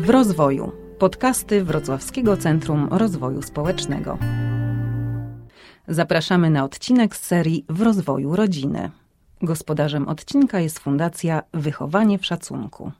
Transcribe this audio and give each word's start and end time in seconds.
W 0.00 0.10
rozwoju. 0.10 0.72
Podcasty 0.98 1.64
Wrocławskiego 1.64 2.36
Centrum 2.36 2.88
Rozwoju 2.92 3.42
Społecznego. 3.42 4.18
Zapraszamy 5.88 6.50
na 6.50 6.64
odcinek 6.64 7.16
z 7.16 7.26
serii 7.26 7.64
W 7.68 7.82
rozwoju 7.82 8.36
rodziny. 8.36 8.90
Gospodarzem 9.42 10.08
odcinka 10.08 10.60
jest 10.60 10.78
Fundacja 10.78 11.42
Wychowanie 11.54 12.18
w 12.18 12.26
Szacunku. 12.26 12.92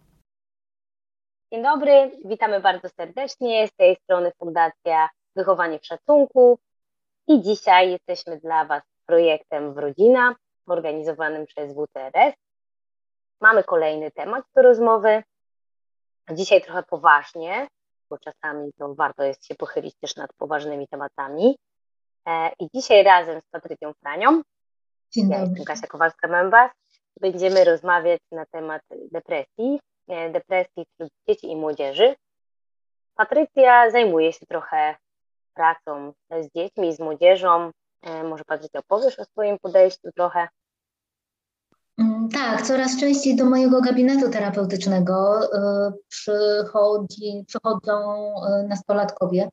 Dzień 1.53 1.63
dobry, 1.63 2.11
witamy 2.25 2.61
bardzo 2.61 2.89
serdecznie. 2.89 3.69
Z 3.69 3.73
tej 3.73 3.97
strony 3.97 4.33
Fundacja 4.39 5.09
Wychowanie 5.37 5.79
w 5.79 5.87
Szacunku 5.87 6.59
i 7.29 7.43
dzisiaj 7.43 7.91
jesteśmy 7.91 8.41
dla 8.41 8.65
Was 8.65 8.83
projektem 9.07 9.75
Wrodzina 9.75 10.35
organizowanym 10.67 11.47
przez 11.47 11.75
WCRS. 11.75 12.35
Mamy 13.41 13.65
kolejny 13.65 14.11
temat 14.11 14.45
do 14.57 14.63
rozmowy. 14.63 15.23
Dzisiaj 16.33 16.63
trochę 16.63 16.83
poważnie, 16.83 17.69
bo 18.11 18.19
czasami 18.19 18.73
to 18.79 18.95
warto 18.95 19.23
jest 19.23 19.47
się 19.47 19.55
pochylić 19.55 19.95
też 20.01 20.17
nad 20.17 20.33
poważnymi 20.33 20.89
tematami. 20.89 21.59
E, 22.27 22.51
I 22.59 22.69
dzisiaj 22.75 23.03
razem 23.05 23.41
z 23.41 23.45
Patrycją 23.51 23.93
Franią, 24.01 24.43
Dzień 25.11 25.29
ja 25.31 25.39
dobry. 25.39 25.49
jestem 25.49 25.65
Kasia 25.65 25.87
Kowalska-Membas, 25.87 26.71
będziemy 27.21 27.65
rozmawiać 27.65 28.21
na 28.33 28.47
temat 28.47 28.83
depresji, 29.13 29.81
e, 30.09 30.31
depresji 30.31 30.87
wśród 30.95 31.13
dzieci 31.29 31.51
i 31.51 31.57
młodzieży. 31.57 32.15
Patrycja 33.15 33.91
zajmuje 33.91 34.33
się 34.33 34.47
trochę 34.47 34.97
pracą 35.55 36.13
z 36.31 36.49
dziećmi, 36.57 36.95
z 36.95 36.99
młodzieżą. 37.01 37.71
E, 38.03 38.23
Może 38.25 38.45
Patrycja 38.45 38.81
opowiesz 38.81 39.19
o 39.19 39.25
swoim 39.25 39.59
podejściu 39.59 40.13
trochę? 40.13 40.49
Tak, 42.33 42.63
coraz 42.63 43.01
częściej 43.01 43.37
do 43.37 43.45
mojego 43.45 43.81
gabinetu 43.81 44.31
terapeutycznego 44.31 45.45
y, 45.45 45.93
przychodzi, 46.09 47.45
przychodzą 47.47 47.93
y, 48.65 48.69
nastolatkowie. 48.69 49.49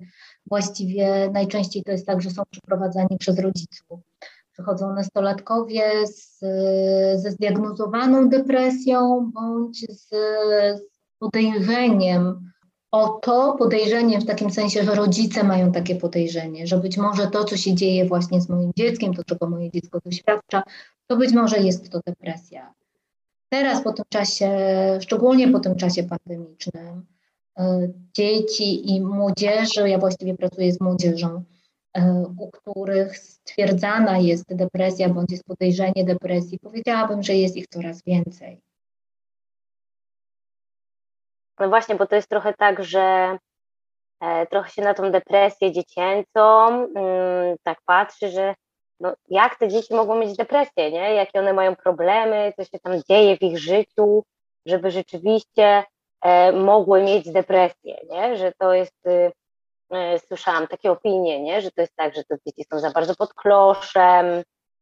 Właściwie 0.45 1.29
najczęściej 1.33 1.83
to 1.83 1.91
jest 1.91 2.05
tak, 2.05 2.21
że 2.21 2.29
są 2.29 2.43
przyprowadzani 2.51 3.17
przez 3.19 3.39
rodziców. 3.39 3.99
Przychodzą 4.51 4.93
nastolatkowie 4.93 6.07
z, 6.07 6.39
ze 7.21 7.31
zdiagnozowaną 7.31 8.29
depresją 8.29 9.31
bądź 9.33 9.85
z, 9.89 10.09
z 10.79 10.81
podejrzeniem 11.19 12.51
o 12.91 13.07
to, 13.07 13.55
podejrzeniem 13.59 14.21
w 14.21 14.25
takim 14.25 14.51
sensie, 14.51 14.83
że 14.83 14.95
rodzice 14.95 15.43
mają 15.43 15.71
takie 15.71 15.95
podejrzenie, 15.95 16.67
że 16.67 16.77
być 16.77 16.97
może 16.97 17.27
to, 17.27 17.43
co 17.43 17.57
się 17.57 17.75
dzieje 17.75 18.05
właśnie 18.05 18.41
z 18.41 18.49
moim 18.49 18.71
dzieckiem, 18.77 19.13
to 19.13 19.23
czego 19.23 19.49
moje 19.49 19.71
dziecko 19.71 19.99
doświadcza, 20.05 20.63
to 21.07 21.17
być 21.17 21.33
może 21.33 21.57
jest 21.57 21.91
to 21.91 21.99
depresja. 22.05 22.73
Teraz 23.49 23.83
po 23.83 23.93
tym 23.93 24.05
czasie, 24.09 24.49
szczególnie 25.01 25.47
po 25.47 25.59
tym 25.59 25.75
czasie 25.75 26.03
pandemicznym, 26.03 27.05
y, 27.59 27.93
dzieci 28.13 28.95
i 28.95 29.01
młodzieży, 29.01 29.89
ja 29.89 29.97
właściwie 29.97 30.37
pracuję 30.37 30.73
z 30.73 30.81
młodzieżą, 30.81 31.43
y, 31.97 32.01
u 32.39 32.51
których 32.51 33.17
stwierdzana 33.17 34.17
jest 34.17 34.55
depresja 34.55 35.09
bądź 35.09 35.31
jest 35.31 35.43
podejrzenie 35.43 36.03
depresji, 36.05 36.59
powiedziałabym, 36.59 37.23
że 37.23 37.33
jest 37.33 37.55
ich 37.55 37.67
coraz 37.67 38.03
więcej. 38.03 38.61
No 41.59 41.69
właśnie, 41.69 41.95
bo 41.95 42.07
to 42.07 42.15
jest 42.15 42.29
trochę 42.29 42.53
tak, 42.53 42.83
że 42.83 43.37
e, 44.21 44.47
trochę 44.47 44.69
się 44.69 44.81
na 44.81 44.93
tą 44.93 45.11
depresję 45.11 45.71
dziecięcą 45.71 46.67
mm, 46.67 47.57
tak 47.63 47.81
patrzy, 47.85 48.29
że 48.29 48.55
no, 48.99 49.13
jak 49.29 49.55
te 49.59 49.67
dzieci 49.67 49.95
mogą 49.95 50.15
mieć 50.15 50.37
depresję, 50.37 50.91
nie? 50.91 51.13
Jakie 51.13 51.39
one 51.39 51.53
mają 51.53 51.75
problemy, 51.75 52.53
co 52.57 52.63
się 52.63 52.79
tam 52.79 53.01
dzieje 53.09 53.37
w 53.37 53.41
ich 53.41 53.59
życiu, 53.59 54.23
żeby 54.65 54.91
rzeczywiście 54.91 55.83
e, 56.21 56.51
mogły 56.51 57.03
mieć 57.03 57.31
depresję, 57.31 57.97
nie? 58.09 58.37
Że 58.37 58.51
to 58.57 58.73
jest, 58.73 59.07
y, 59.07 59.31
e, 59.91 60.19
słyszałam 60.19 60.67
takie 60.67 60.91
opinie, 60.91 61.43
nie? 61.43 61.61
Że 61.61 61.71
to 61.71 61.81
jest 61.81 61.95
tak, 61.95 62.15
że 62.15 62.23
te 62.23 62.35
dzieci 62.45 62.63
są 62.71 62.79
za 62.79 62.91
bardzo 62.91 63.15
pod 63.15 63.33
kloszem 63.33 64.25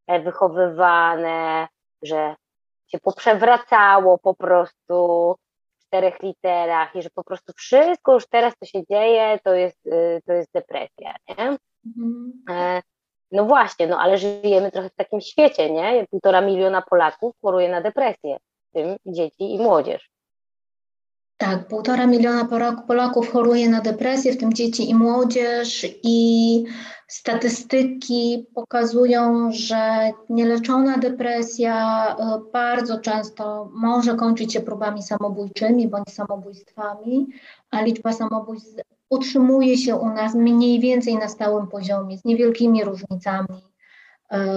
e, 0.07 0.19
wychowywane, 0.19 1.67
że 2.01 2.35
się 2.87 2.99
poprzewracało 2.99 4.17
po 4.17 4.33
prostu 4.33 5.35
w 5.75 5.85
czterech 5.85 6.21
literach 6.21 6.95
i 6.95 7.01
że 7.01 7.09
po 7.09 7.23
prostu 7.23 7.53
wszystko 7.55 8.13
już 8.13 8.27
teraz, 8.27 8.53
co 8.59 8.65
się 8.65 8.85
dzieje, 8.85 9.39
to 9.43 9.53
jest, 9.53 9.87
y, 9.87 10.21
to 10.25 10.33
jest 10.33 10.51
depresja, 10.53 11.15
nie? 11.29 11.57
E, 12.49 12.81
No 13.31 13.45
właśnie, 13.45 13.87
no 13.87 13.99
ale 13.99 14.17
żyjemy 14.17 14.71
trochę 14.71 14.89
w 14.89 14.95
takim 14.95 15.21
świecie, 15.21 15.71
nie? 15.71 16.05
Półtora 16.11 16.41
miliona 16.41 16.81
Polaków 16.81 17.35
choruje 17.41 17.69
na 17.69 17.81
depresję, 17.81 18.37
w 18.69 18.73
tym 18.73 18.95
dzieci 19.05 19.53
i 19.53 19.59
młodzież. 19.59 20.09
Tak, 21.37 21.67
półtora 21.67 22.07
miliona 22.07 22.45
Polak- 22.45 22.85
Polaków 22.87 23.31
choruje 23.31 23.69
na 23.69 23.81
depresję, 23.81 24.33
w 24.33 24.37
tym 24.37 24.53
dzieci 24.53 24.89
i 24.89 24.95
młodzież, 24.95 25.85
i 26.03 26.63
statystyki 27.07 28.47
pokazują, 28.55 29.51
że 29.51 30.11
nieleczona 30.29 30.97
depresja 30.97 32.07
y, 32.19 32.51
bardzo 32.51 32.99
często 32.99 33.69
może 33.73 34.15
kończyć 34.15 34.53
się 34.53 34.61
próbami 34.61 35.03
samobójczymi 35.03 35.87
bądź 35.87 36.09
samobójstwami, 36.09 37.27
a 37.71 37.81
liczba 37.81 38.13
samobójstw 38.13 38.94
utrzymuje 39.09 39.77
się 39.77 39.95
u 39.95 40.09
nas 40.09 40.35
mniej 40.35 40.79
więcej 40.79 41.15
na 41.15 41.27
stałym 41.27 41.67
poziomie, 41.67 42.17
z 42.17 42.25
niewielkimi 42.25 42.83
różnicami 42.83 43.63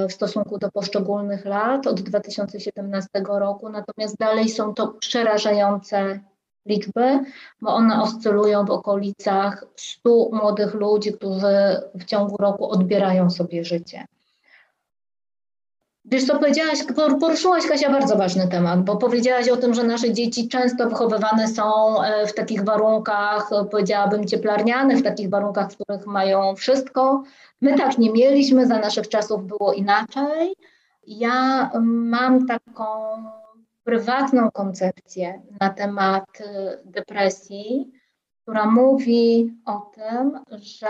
y, 0.04 0.08
w 0.08 0.12
stosunku 0.12 0.58
do 0.58 0.70
poszczególnych 0.70 1.44
lat 1.44 1.86
od 1.86 2.00
2017 2.00 3.08
roku, 3.24 3.68
natomiast 3.68 4.16
dalej 4.16 4.48
są 4.48 4.74
to 4.74 4.88
przerażające 4.88 6.20
liczby, 6.66 7.20
bo 7.60 7.74
one 7.74 8.02
oscylują 8.02 8.64
w 8.64 8.70
okolicach 8.70 9.64
100 9.76 10.28
młodych 10.32 10.74
ludzi, 10.74 11.12
którzy 11.12 11.80
w 11.94 12.04
ciągu 12.04 12.36
roku 12.36 12.70
odbierają 12.70 13.30
sobie 13.30 13.64
życie. 13.64 14.06
Wiesz 16.10 16.26
co, 16.26 16.38
powiedziałaś, 16.38 16.78
por- 16.96 17.18
poruszyłaś 17.18 17.66
Kasia 17.66 17.90
bardzo 17.90 18.16
ważny 18.16 18.48
temat, 18.48 18.84
bo 18.84 18.96
powiedziałaś 18.96 19.48
o 19.48 19.56
tym, 19.56 19.74
że 19.74 19.84
nasze 19.84 20.12
dzieci 20.12 20.48
często 20.48 20.88
wychowywane 20.88 21.48
są 21.48 21.96
e, 22.02 22.26
w 22.26 22.34
takich 22.34 22.64
warunkach, 22.64 23.52
e, 23.52 23.64
powiedziałabym 23.64 24.26
cieplarnianych, 24.26 24.98
w 24.98 25.02
takich 25.02 25.30
warunkach, 25.30 25.72
w 25.72 25.76
których 25.78 26.06
mają 26.06 26.56
wszystko. 26.56 27.22
My 27.60 27.78
tak 27.78 27.98
nie 27.98 28.10
mieliśmy, 28.12 28.66
za 28.66 28.78
naszych 28.78 29.08
czasów 29.08 29.46
było 29.46 29.72
inaczej. 29.72 30.54
Ja 31.06 31.70
mam 31.84 32.46
taką 32.46 32.84
prywatną 33.84 34.50
koncepcję 34.50 35.42
na 35.60 35.70
temat 35.70 36.24
y, 36.40 36.44
depresji, 36.84 37.92
która 38.48 38.66
mówi 38.66 39.54
o 39.66 39.90
tym, 39.94 40.38
że 40.60 40.88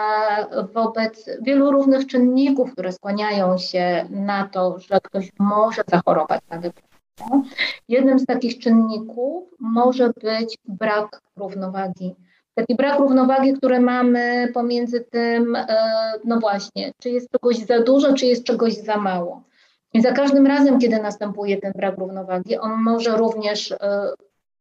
wobec 0.74 1.30
wielu 1.42 1.70
różnych 1.70 2.06
czynników, 2.06 2.72
które 2.72 2.92
skłaniają 2.92 3.58
się 3.58 4.06
na 4.10 4.48
to, 4.48 4.78
że 4.78 5.00
ktoś 5.02 5.30
może 5.38 5.82
zachorować 5.90 6.40
na 6.50 6.58
depresję, 6.58 7.42
jednym 7.88 8.18
z 8.18 8.26
takich 8.26 8.58
czynników 8.58 9.44
może 9.60 10.10
być 10.22 10.58
brak 10.64 11.20
równowagi. 11.36 12.14
Taki 12.54 12.74
brak 12.74 12.98
równowagi, 12.98 13.52
który 13.52 13.80
mamy 13.80 14.48
pomiędzy 14.54 15.00
tym, 15.00 15.56
y, 15.56 15.66
no 16.24 16.40
właśnie, 16.40 16.92
czy 17.02 17.10
jest 17.10 17.30
czegoś 17.30 17.56
za 17.56 17.82
dużo, 17.82 18.14
czy 18.14 18.26
jest 18.26 18.44
czegoś 18.44 18.74
za 18.74 18.96
mało. 18.96 19.42
I 19.94 20.00
za 20.00 20.12
każdym 20.12 20.46
razem, 20.46 20.78
kiedy 20.78 21.02
następuje 21.02 21.56
ten 21.56 21.72
brak 21.72 21.98
równowagi, 21.98 22.58
on 22.58 22.82
może 22.82 23.16
również 23.16 23.70
y, 23.70 23.76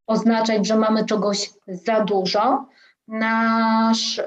oznaczać, 0.08 0.68
że 0.68 0.76
mamy 0.76 1.06
czegoś 1.06 1.50
za 1.68 2.04
dużo. 2.04 2.66
Nasz, 3.08 4.18
y, 4.18 4.24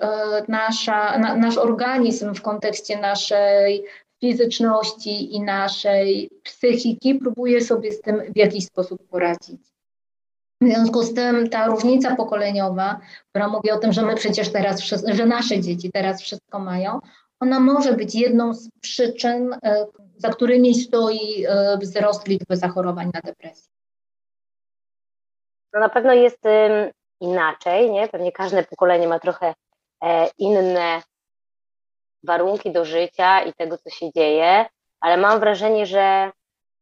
nasza, 0.48 1.18
na, 1.18 1.36
nasz 1.36 1.58
organizm 1.58 2.34
w 2.34 2.42
kontekście 2.42 3.00
naszej 3.00 3.84
fizyczności 4.20 5.34
i 5.34 5.40
naszej 5.40 6.30
psychiki 6.42 7.14
próbuje 7.14 7.60
sobie 7.60 7.92
z 7.92 8.00
tym 8.00 8.22
w 8.32 8.36
jakiś 8.36 8.64
sposób 8.64 9.08
poradzić. 9.08 9.60
W 10.60 10.66
związku 10.66 11.02
z 11.02 11.14
tym 11.14 11.48
ta 11.48 11.66
różnica 11.66 12.16
pokoleniowa, 12.16 13.00
która 13.30 13.48
mówi 13.48 13.70
o 13.70 13.78
tym, 13.78 13.92
że 13.92 14.02
my 14.02 14.14
przecież 14.14 14.52
teraz, 14.52 14.80
że 15.12 15.26
nasze 15.26 15.60
dzieci 15.60 15.90
teraz 15.92 16.22
wszystko 16.22 16.58
mają, 16.58 17.00
ona 17.40 17.60
może 17.60 17.92
być 17.92 18.14
jedną 18.14 18.54
z 18.54 18.68
przyczyn, 18.80 19.52
y, 19.52 19.58
za 20.16 20.28
którymi 20.28 20.74
stoi 20.74 21.46
y, 21.46 21.78
wzrost 21.80 22.28
liczby 22.28 22.56
zachorowań 22.56 23.10
na 23.14 23.20
depresję. 23.20 23.70
No 25.74 25.80
na 25.80 25.88
pewno 25.88 26.12
jest 26.12 26.40
inaczej, 27.20 27.90
nie? 27.90 28.08
Pewnie 28.08 28.32
każde 28.32 28.64
pokolenie 28.64 29.08
ma 29.08 29.18
trochę 29.18 29.54
e, 30.02 30.28
inne 30.38 31.02
warunki 32.24 32.72
do 32.72 32.84
życia 32.84 33.40
i 33.40 33.52
tego, 33.52 33.78
co 33.78 33.90
się 33.90 34.12
dzieje, 34.12 34.66
ale 35.00 35.16
mam 35.16 35.40
wrażenie, 35.40 35.86
że 35.86 36.30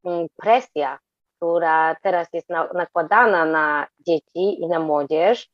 mm, 0.05 0.27
presja, 0.37 0.99
która 1.37 1.97
teraz 2.03 2.29
jest 2.33 2.49
na, 2.49 2.69
nakładana 2.75 3.45
na 3.45 3.87
dzieci 4.07 4.63
i 4.63 4.67
na 4.67 4.79
młodzież, 4.79 5.49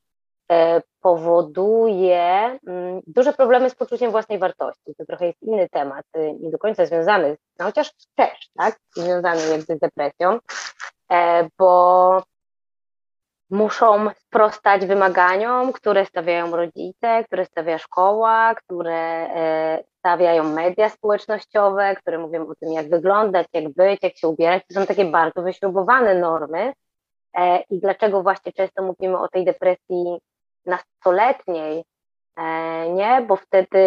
e, 0.53 0.83
powoduje 1.01 2.59
mm, 2.67 3.01
duże 3.07 3.33
problemy 3.33 3.71
z 3.71 3.75
poczuciem 3.75 4.11
własnej 4.11 4.39
wartości. 4.39 4.95
To 4.99 5.05
trochę 5.07 5.27
jest 5.27 5.43
inny 5.43 5.69
temat, 5.69 6.05
y, 6.17 6.35
nie 6.41 6.51
do 6.51 6.59
końca 6.59 6.87
związany, 6.87 7.37
no 7.59 7.65
chociaż 7.65 7.91
też, 8.15 8.51
tak, 8.57 8.77
związany 8.97 9.41
jakby 9.49 9.77
z 9.77 9.79
depresją, 9.79 10.39
e, 11.13 11.49
bo 11.59 12.23
muszą 13.51 14.11
sprostać 14.17 14.87
wymaganiom, 14.87 15.73
które 15.73 16.07
stawiają 16.07 16.57
rodzice, 16.57 17.25
które 17.25 17.45
stawia 17.45 17.79
szkoła, 17.79 18.55
które 18.55 19.29
e, 19.35 19.85
stawiają 19.99 20.45
media 20.45 20.89
społecznościowe, 20.89 21.97
które 21.97 22.19
mówią 22.19 22.47
o 22.47 22.55
tym, 22.55 22.73
jak 22.73 22.89
wyglądać, 22.89 23.47
jak 23.53 23.69
być, 23.69 24.03
jak 24.03 24.17
się 24.17 24.29
ubierać. 24.29 24.63
To 24.69 24.75
są 24.75 24.87
takie 24.87 25.05
bardzo 25.05 25.43
wyśrubowane 25.43 26.15
normy. 26.15 26.73
E, 27.35 27.61
I 27.71 27.81
dlaczego 27.81 28.23
właśnie 28.23 28.53
często 28.53 28.83
mówimy 28.83 29.19
o 29.19 29.29
tej 29.29 29.45
depresji 29.45 30.19
nastoletniej? 30.67 31.85
E, 32.37 32.89
nie, 32.93 33.25
bo 33.29 33.37
wtedy 33.37 33.79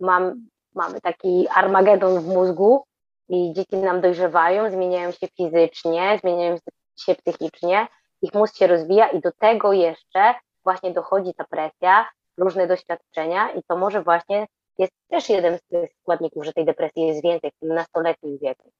mam, 0.00 0.48
mamy 0.74 1.00
taki 1.00 1.48
armagedon 1.54 2.20
w 2.20 2.26
mózgu 2.26 2.84
i 3.28 3.52
dzieci 3.52 3.76
nam 3.76 4.00
dojrzewają, 4.00 4.70
zmieniają 4.70 5.10
się 5.10 5.26
fizycznie, 5.36 6.18
zmieniają 6.22 6.56
się 6.96 7.14
psychicznie 7.14 7.86
ich 8.22 8.34
mózg 8.34 8.56
się 8.56 8.66
rozwija 8.66 9.08
i 9.08 9.20
do 9.20 9.32
tego 9.32 9.72
jeszcze 9.72 10.34
właśnie 10.64 10.90
dochodzi 10.90 11.34
ta 11.34 11.44
presja, 11.44 12.06
różne 12.38 12.66
doświadczenia 12.66 13.50
i 13.50 13.62
to 13.68 13.76
może 13.76 14.02
właśnie 14.02 14.46
jest 14.78 14.92
też 15.10 15.28
jeden 15.28 15.58
z 15.58 15.62
tych 15.62 15.90
składników, 16.02 16.44
że 16.44 16.52
tej 16.52 16.64
depresji 16.64 17.06
jest 17.06 17.22
więcej 17.22 17.50
w 17.50 17.60
tym 17.60 17.74
nastoletnim 17.74 18.38
wieku. 18.38 18.72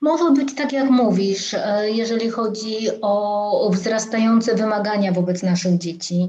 Może 0.00 0.30
być 0.30 0.54
tak, 0.54 0.72
jak 0.72 0.90
mówisz, 0.90 1.54
e, 1.54 1.90
jeżeli 1.90 2.30
chodzi 2.30 2.88
o 3.02 3.70
wzrastające 3.72 4.54
wymagania 4.54 5.12
wobec 5.12 5.42
naszych 5.42 5.78
dzieci. 5.78 6.28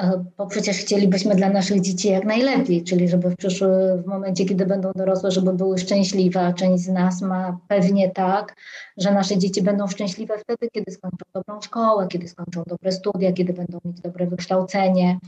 E, 0.00 0.24
bo 0.36 0.46
przecież 0.46 0.76
chcielibyśmy 0.76 1.34
dla 1.34 1.50
naszych 1.50 1.80
dzieci 1.80 2.08
jak 2.08 2.24
najlepiej, 2.24 2.84
czyli 2.84 3.08
żeby 3.08 3.30
w 3.30 3.36
przyszłym 3.36 4.02
w 4.02 4.06
momencie, 4.06 4.44
kiedy 4.44 4.66
będą 4.66 4.92
dorosłe, 4.92 5.30
żeby 5.30 5.52
były 5.52 5.78
szczęśliwe, 5.78 6.54
część 6.56 6.84
z 6.84 6.88
nas 6.88 7.22
ma 7.22 7.58
pewnie 7.68 8.10
tak, 8.10 8.56
że 8.96 9.12
nasze 9.12 9.38
dzieci 9.38 9.62
będą 9.62 9.88
szczęśliwe 9.88 10.38
wtedy, 10.38 10.68
kiedy 10.72 10.92
skończą 10.92 11.24
dobrą 11.34 11.60
szkołę, 11.60 12.06
kiedy 12.08 12.28
skończą 12.28 12.62
dobre 12.66 12.92
studia, 12.92 13.32
kiedy 13.32 13.52
będą 13.52 13.78
mieć 13.84 14.00
dobre 14.00 14.26
wykształcenie. 14.26 15.18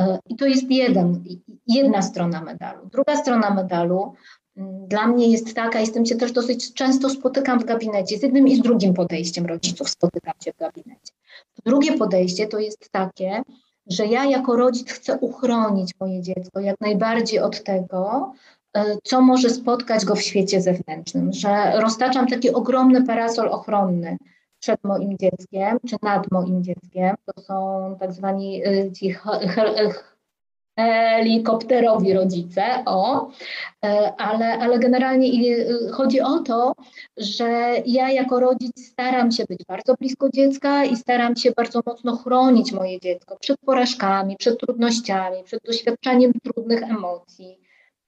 E, 0.00 0.18
I 0.28 0.36
to 0.36 0.46
jest 0.46 0.70
jeden, 0.70 1.24
jedna 1.66 2.02
strona 2.02 2.42
medalu. 2.42 2.88
Druga 2.92 3.16
strona 3.16 3.50
medalu 3.54 4.14
mm, 4.56 4.88
dla 4.88 5.06
mnie 5.06 5.28
jest 5.28 5.54
taka, 5.54 5.80
i 5.80 5.86
z 5.86 5.92
tym 5.92 6.06
się 6.06 6.16
też 6.16 6.32
dosyć 6.32 6.74
często 6.74 7.10
spotykam 7.10 7.60
w 7.60 7.64
gabinecie, 7.64 8.18
z 8.18 8.22
jednym 8.22 8.48
i 8.48 8.56
z 8.56 8.60
drugim 8.60 8.94
podejściem 8.94 9.46
rodziców 9.46 9.90
spotykam 9.90 10.34
się 10.44 10.52
w 10.52 10.56
gabinecie. 10.56 11.12
Drugie 11.66 11.98
podejście 11.98 12.46
to 12.46 12.58
jest 12.58 12.90
takie, 12.90 13.42
że 13.90 14.06
ja 14.06 14.24
jako 14.24 14.56
rodzic 14.56 14.90
chcę 14.90 15.18
uchronić 15.18 15.92
moje 16.00 16.22
dziecko 16.22 16.60
jak 16.60 16.80
najbardziej 16.80 17.40
od 17.40 17.64
tego, 17.64 18.32
e, 18.76 18.96
co 19.04 19.20
może 19.20 19.50
spotkać 19.50 20.04
go 20.04 20.14
w 20.14 20.22
świecie 20.22 20.60
zewnętrznym, 20.62 21.32
że 21.32 21.80
roztaczam 21.80 22.26
taki 22.26 22.50
ogromny 22.50 23.06
parasol 23.06 23.48
ochronny 23.48 24.16
przed 24.60 24.84
moim 24.84 25.18
dzieckiem, 25.18 25.78
czy 25.88 25.96
nad 26.02 26.30
moim 26.30 26.64
dzieckiem. 26.64 27.16
To 27.24 27.42
są 27.42 27.96
tak 28.00 28.12
zwani 28.12 28.62
e, 28.66 28.92
ci 28.92 29.14
helikopterowi 30.80 32.12
rodzice, 32.12 32.62
o, 32.86 33.30
e, 33.84 34.12
ale, 34.18 34.58
ale 34.58 34.78
generalnie 34.78 35.28
e, 35.28 35.90
chodzi 35.90 36.20
o 36.20 36.38
to, 36.38 36.72
że 37.16 37.74
ja 37.86 38.10
jako 38.10 38.40
rodzic 38.40 38.86
staram 38.86 39.32
się 39.32 39.44
być 39.48 39.64
bardzo 39.68 39.94
blisko 39.94 40.30
dziecka 40.30 40.84
i 40.84 40.96
staram 40.96 41.36
się 41.36 41.50
bardzo 41.50 41.80
mocno 41.86 42.16
chronić 42.16 42.72
moje 42.72 43.00
dziecko 43.00 43.36
przed 43.40 43.60
porażkami, 43.60 44.36
przed 44.36 44.60
trudnościami, 44.60 45.44
przed 45.44 45.62
doświadczaniem 45.62 46.32
trudnych 46.44 46.82
emocji. 46.82 47.58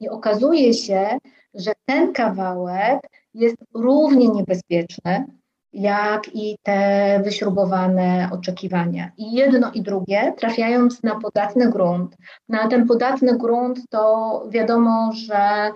I 0.01 0.09
okazuje 0.09 0.75
się, 0.75 1.19
że 1.55 1.73
ten 1.85 2.13
kawałek 2.13 3.01
jest 3.35 3.57
równie 3.75 4.29
niebezpieczny 4.29 5.25
jak 5.73 6.35
i 6.35 6.57
te 6.63 7.21
wyśrubowane 7.25 8.29
oczekiwania. 8.33 9.11
I 9.17 9.33
jedno 9.33 9.71
i 9.73 9.83
drugie, 9.83 10.33
trafiając 10.39 11.03
na 11.03 11.21
podatny 11.21 11.71
grunt, 11.71 12.17
na 12.49 12.69
ten 12.69 12.87
podatny 12.87 13.39
grunt 13.39 13.79
to 13.91 14.43
wiadomo, 14.51 15.13
że 15.13 15.73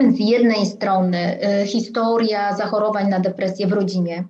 z 0.00 0.18
jednej 0.18 0.66
strony 0.66 1.38
y, 1.62 1.66
historia 1.66 2.56
zachorowań 2.56 3.08
na 3.08 3.20
depresję 3.20 3.66
w 3.66 3.72
rodzinie, 3.72 4.24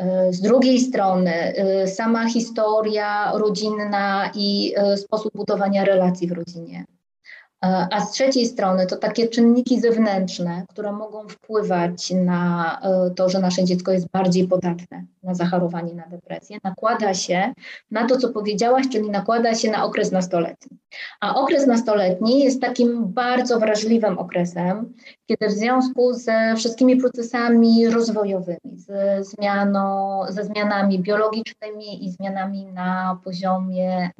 y, 0.00 0.32
z 0.32 0.40
drugiej 0.40 0.80
strony 0.80 1.54
y, 1.84 1.88
sama 1.88 2.28
historia 2.28 3.32
rodzinna 3.34 4.30
i 4.34 4.74
sposób 4.96 5.32
budowania 5.34 5.84
relacji 5.84 6.28
w 6.28 6.32
rodzinie. 6.32 6.84
E, 7.64 7.88
a 7.90 8.00
z 8.00 8.12
trzeciej 8.12 8.46
strony 8.46 8.86
to 8.86 8.96
takie 8.96 9.28
czynniki 9.28 9.80
zewnętrzne, 9.80 10.64
które 10.68 10.92
mogą 10.92 11.28
wpływać 11.28 12.10
na 12.10 12.80
e, 12.82 13.10
to, 13.10 13.28
że 13.28 13.40
nasze 13.40 13.64
dziecko 13.64 13.92
jest 13.92 14.08
bardziej 14.08 14.48
podatne 14.48 15.04
na 15.22 15.34
zachorowanie 15.34 15.94
na 15.94 16.06
depresję, 16.06 16.58
nakłada 16.64 17.14
się 17.14 17.52
na 17.90 18.06
to, 18.06 18.16
co 18.16 18.28
powiedziałaś, 18.28 18.86
czyli 18.92 19.10
nakłada 19.10 19.54
się 19.54 19.70
na 19.70 19.84
okres 19.84 20.12
nastoletni. 20.12 20.78
A 21.20 21.34
okres 21.34 21.66
nastoletni 21.66 22.44
jest 22.44 22.60
takim 22.60 23.12
bardzo 23.12 23.60
wrażliwym 23.60 24.18
okresem, 24.18 24.94
kiedy 25.26 25.48
w 25.48 25.52
związku 25.52 26.12
ze 26.12 26.54
wszystkimi 26.56 26.96
procesami 26.96 27.88
rozwojowymi, 27.88 28.76
ze, 28.76 29.24
zmianą, 29.24 30.20
ze 30.28 30.44
zmianami 30.44 30.98
biologicznymi 30.98 32.06
i 32.06 32.10
zmianami 32.10 32.66
na 32.66 33.18
poziomie 33.24 34.10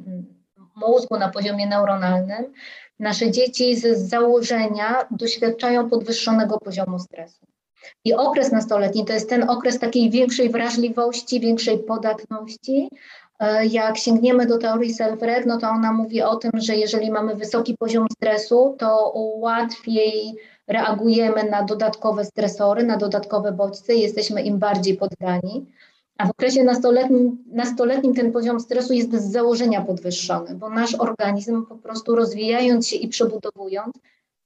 mózgu, 0.75 1.17
na 1.17 1.29
poziomie 1.29 1.67
neuronalnym, 1.67 2.45
Nasze 2.99 3.31
dzieci 3.31 3.75
z 3.75 4.09
założenia 4.09 5.07
doświadczają 5.11 5.89
podwyższonego 5.89 6.59
poziomu 6.59 6.99
stresu. 6.99 7.45
I 8.05 8.13
okres 8.13 8.51
nastoletni 8.51 9.05
to 9.05 9.13
jest 9.13 9.29
ten 9.29 9.49
okres 9.49 9.79
takiej 9.79 10.09
większej 10.09 10.49
wrażliwości, 10.49 11.39
większej 11.39 11.79
podatności. 11.79 12.89
E, 13.39 13.65
jak 13.65 13.97
sięgniemy 13.97 14.45
do 14.45 14.57
teorii 14.57 14.95
self-reg, 14.95 15.45
no 15.45 15.57
to 15.57 15.69
ona 15.69 15.93
mówi 15.93 16.21
o 16.21 16.35
tym, 16.35 16.51
że 16.53 16.75
jeżeli 16.75 17.11
mamy 17.11 17.35
wysoki 17.35 17.77
poziom 17.77 18.07
stresu, 18.11 18.75
to 18.79 19.13
łatwiej 19.15 20.35
reagujemy 20.67 21.43
na 21.43 21.63
dodatkowe 21.63 22.25
stresory, 22.25 22.83
na 22.83 22.97
dodatkowe 22.97 23.51
bodźce, 23.51 23.95
jesteśmy 23.95 24.41
im 24.41 24.59
bardziej 24.59 24.97
poddani. 24.97 25.65
A 26.17 26.27
w 26.27 26.31
okresie 26.31 26.63
nastoletnim, 26.63 27.43
nastoletnim 27.47 28.13
ten 28.13 28.31
poziom 28.31 28.59
stresu 28.59 28.93
jest 28.93 29.15
z 29.15 29.31
założenia 29.31 29.81
podwyższony, 29.81 30.55
bo 30.55 30.69
nasz 30.69 30.95
organizm 30.95 31.65
po 31.65 31.75
prostu 31.75 32.15
rozwijając 32.15 32.87
się 32.87 32.95
i 32.95 33.07
przebudowując 33.07 33.95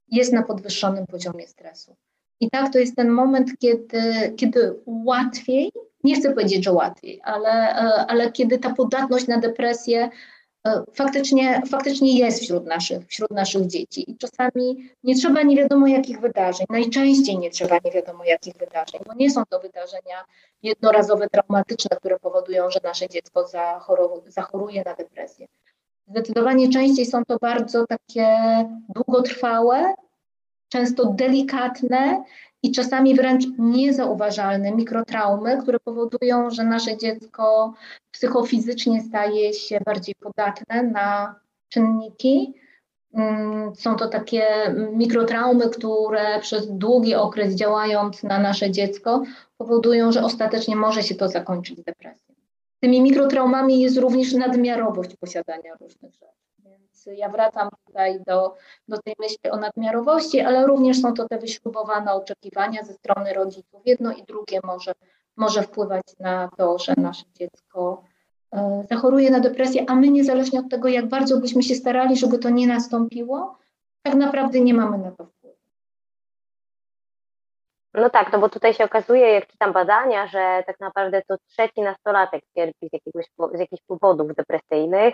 jest 0.07 0.33
na 0.33 0.44
podwyższonym 0.44 1.06
poziomie 1.07 1.48
stresu. 1.48 1.95
I 2.39 2.50
tak 2.50 2.74
to 2.74 2.80
jest 2.80 2.95
ten 2.95 3.10
moment, 3.10 3.50
kiedy, 3.60 4.33
kiedy 4.38 4.75
łatwiej, 4.86 5.71
nie 6.04 6.16
chcę 6.16 6.33
powiedzieć, 6.33 6.63
że 6.63 6.71
łatwiej, 6.71 7.21
ale, 7.24 7.75
ale 8.07 8.31
kiedy 8.31 8.60
ta 8.60 8.74
podatność 8.74 9.27
na 9.27 9.38
depresję 9.39 10.10
E, 10.10 10.12
faktycznie, 10.94 11.62
faktycznie 11.70 12.20
jest 12.20 12.44
wśród 12.44 12.66
naszych, 12.66 13.08
wśród 13.08 13.32
naszych 13.32 13.68
dzieci. 13.68 14.12
I 14.12 14.18
czasami 14.18 14.89
nie 15.04 15.16
trzeba 15.16 15.42
nie 15.42 15.56
wiadomo 15.56 15.88
jakich 15.88 16.20
wydarzeń, 16.20 16.66
najczęściej 16.70 17.38
nie 17.38 17.50
trzeba 17.50 17.78
nie 17.86 17.92
wiadomo 17.92 18.24
jakich 18.24 18.54
wydarzeń, 18.54 19.01
bo 19.08 19.13
nie 19.13 19.32
są 19.32 19.44
to 19.50 19.60
wydarzenia 19.60 20.25
jednorazowe, 20.63 21.30
traumatyczne, 21.30 21.98
które 21.98 22.20
powodują, 22.20 22.70
że 22.70 22.80
nasze 22.84 23.10
dziecko 23.10 23.46
zachoruje 24.28 24.84
na 24.86 24.96
depresję. 24.96 25.48
Zdecydowanie 26.08 26.70
częściej 26.70 27.06
są 27.06 27.25
to 27.25 27.38
bardzo 27.38 27.88
takie 27.88 28.38
długotrwałe, 28.89 29.94
często 30.69 31.05
delikatne 31.05 32.23
i 32.63 32.71
czasami 32.71 33.15
wręcz 33.15 33.43
niezauważalne 33.57 34.71
mikrotraumy, 34.71 35.57
które 35.61 35.79
powodują, 35.79 36.49
że 36.49 36.63
nasze 36.63 36.97
dziecko 36.97 37.73
psychofizycznie 38.11 39.01
staje 39.01 39.53
się 39.53 39.79
bardziej 39.85 40.15
podatne 40.15 40.83
na 40.83 41.35
czynniki. 41.69 42.53
Mm, 43.13 43.75
są 43.75 43.95
to 43.95 44.07
takie 44.07 44.45
mikrotraumy, 44.93 45.69
które 45.69 46.39
przez 46.39 46.67
długi 46.71 47.15
okres 47.15 47.55
działając 47.55 48.23
na 48.23 48.39
nasze 48.39 48.71
dziecko 48.71 49.23
powodują, 49.57 50.11
że 50.11 50.23
ostatecznie 50.23 50.75
może 50.75 51.03
się 51.03 51.15
to 51.15 51.29
zakończyć 51.29 51.83
depresją. 51.83 52.35
Tymi 52.79 53.01
mikrotraumami 53.01 53.81
jest 53.81 53.97
również 53.97 54.33
nadmiarowość 54.33 55.15
posiadania 55.15 55.73
różnych 55.81 56.13
rzeczy 56.13 56.49
ja 57.08 57.29
wracam 57.29 57.70
tutaj 57.86 58.20
do, 58.27 58.56
do 58.88 58.98
tej 59.01 59.13
myśli 59.20 59.51
o 59.51 59.58
nadmiarowości, 59.58 60.39
ale 60.39 60.68
również 60.68 61.01
są 61.01 61.13
to 61.13 61.27
te 61.27 61.38
wyśrubowane 61.38 62.13
oczekiwania 62.13 62.84
ze 62.84 62.94
strony 62.94 63.34
rodziców. 63.34 63.82
Jedno 63.86 64.12
i 64.12 64.24
drugie 64.24 64.60
może, 64.63 64.91
może 65.36 65.63
wpływać 65.63 66.03
na 66.20 66.50
to, 66.58 66.77
że 66.77 66.94
nasze 66.98 67.25
dziecko 67.34 68.03
e, 68.53 68.84
zachoruje 68.89 69.32
na 69.32 69.39
depresję, 69.39 69.86
a 69.88 69.96
my 69.96 70.10
niezależnie 70.10 70.60
od 70.60 70.70
tego, 70.70 70.88
jak 70.88 71.08
bardzo 71.08 71.38
byśmy 71.38 71.63
się 71.63 71.75
starali, 71.75 72.18
żeby 72.18 72.39
to 72.39 72.50
nie 72.50 72.68
nastąpiło, 72.68 73.58
tak 74.01 74.15
naprawdę 74.15 74.60
nie 74.60 74.74
mamy 74.74 74.98
na 74.98 75.12
to 75.12 75.25
wpływu. 75.25 75.39
No 77.94 78.10
tak, 78.10 78.34
no 78.34 78.39
bo 78.39 78.50
tutaj 78.50 78.74
się 78.74 78.84
okazuje, 78.84 79.34
jak 79.34 79.48
czytam 79.48 79.74
badania, 79.74 80.27
że 80.27 80.63
tak 80.68 80.79
naprawdę 80.79 81.22
to 81.27 81.36
trzeci 81.48 81.82
nastolatek 81.82 82.44
cierpi 82.56 82.89
z, 82.89 82.94
jakiegoś, 82.94 83.25
z 83.53 83.60
jakichś 83.60 83.82
powodów 83.88 84.36
depresyjnych, 84.36 85.13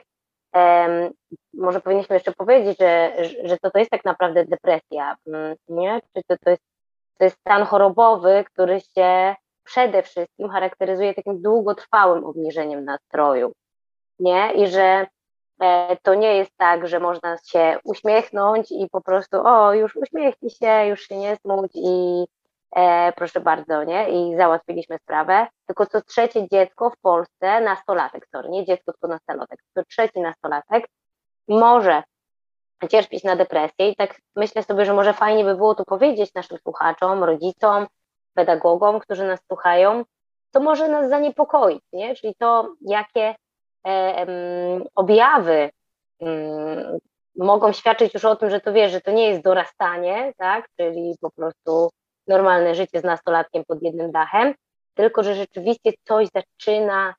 może 1.53 1.81
powinniśmy 1.81 2.15
jeszcze 2.15 2.31
powiedzieć, 2.31 2.77
że, 2.79 3.13
że 3.43 3.57
to, 3.57 3.71
to 3.71 3.79
jest 3.79 3.91
tak 3.91 4.05
naprawdę 4.05 4.45
depresja, 4.45 5.15
mm, 5.27 5.55
nie? 5.69 6.01
Czy 6.15 6.24
to, 6.27 6.35
to, 6.43 6.50
jest, 6.50 6.63
to 7.17 7.24
jest 7.24 7.39
stan 7.39 7.63
chorobowy, 7.63 8.43
który 8.53 8.81
się 8.81 9.35
przede 9.63 10.03
wszystkim 10.03 10.50
charakteryzuje 10.50 11.13
takim 11.13 11.41
długotrwałym 11.41 12.25
obniżeniem 12.25 12.85
nastroju, 12.85 13.51
nie? 14.19 14.53
I 14.53 14.67
że 14.67 15.07
e, 15.62 15.97
to 16.01 16.15
nie 16.15 16.35
jest 16.35 16.51
tak, 16.57 16.88
że 16.88 17.00
można 17.00 17.38
się 17.38 17.77
uśmiechnąć 17.83 18.71
i 18.71 18.88
po 18.91 19.01
prostu, 19.01 19.38
o, 19.45 19.74
już 19.74 19.95
uśmiechnij 19.95 20.51
się, 20.51 20.85
już 20.88 21.07
się 21.07 21.17
nie 21.17 21.35
smuć 21.35 21.71
i 21.75 22.25
e, 22.75 23.13
proszę 23.13 23.39
bardzo, 23.39 23.84
nie? 23.84 24.10
I 24.10 24.38
załatwiliśmy 24.38 24.98
sprawę. 24.98 25.48
Tylko 25.65 25.86
co 25.86 26.01
trzecie 26.01 26.48
dziecko 26.50 26.89
w 26.89 26.98
Polsce, 26.98 27.62
nastolatek, 27.62 28.27
sorry, 28.31 28.50
nie 28.50 28.65
dziecko, 28.65 28.91
tylko 28.91 29.07
nastolatek, 29.07 29.60
co 29.74 29.84
trzeci 29.84 30.19
nastolatek 30.22 30.88
może 31.48 32.03
cierpieć 32.89 33.24
na 33.24 33.36
depresję 33.36 33.89
i 33.89 33.95
tak 33.95 34.22
myślę 34.36 34.63
sobie, 34.63 34.86
że 34.86 34.93
może 34.93 35.13
fajnie 35.13 35.43
by 35.43 35.55
było 35.55 35.75
tu 35.75 35.86
powiedzieć 35.86 36.34
naszym 36.34 36.57
słuchaczom, 36.57 37.24
rodzicom, 37.24 37.88
pedagogom, 38.34 39.00
którzy 39.00 39.27
nas 39.27 39.39
słuchają, 39.48 40.03
to 40.51 40.60
może 40.60 40.88
nas 40.88 41.10
zaniepokoić, 41.10 41.84
nie? 41.93 42.15
Czyli 42.15 42.36
to, 42.36 42.74
jakie 42.81 43.36
e, 43.88 44.25
objawy 44.95 45.69
mogą 47.38 47.72
świadczyć 47.72 48.13
już 48.13 48.25
o 48.25 48.36
tym, 48.36 48.50
że 48.50 48.60
to 48.60 48.74
wiesz, 48.74 48.91
że 48.91 49.01
to 49.01 49.12
nie 49.12 49.29
jest 49.29 49.41
dorastanie, 49.41 50.34
tak? 50.38 50.67
Czyli 50.77 51.15
po 51.22 51.31
prostu 51.31 51.89
normalne 52.27 52.75
życie 52.75 53.00
z 53.00 53.03
nastolatkiem 53.03 53.63
pod 53.67 53.82
jednym 53.82 54.12
dachem, 54.12 54.53
tylko 54.94 55.24
że 55.24 55.36
rzeczywiście 55.36 55.94
coś 56.03 56.27
zaczyna 56.36 57.15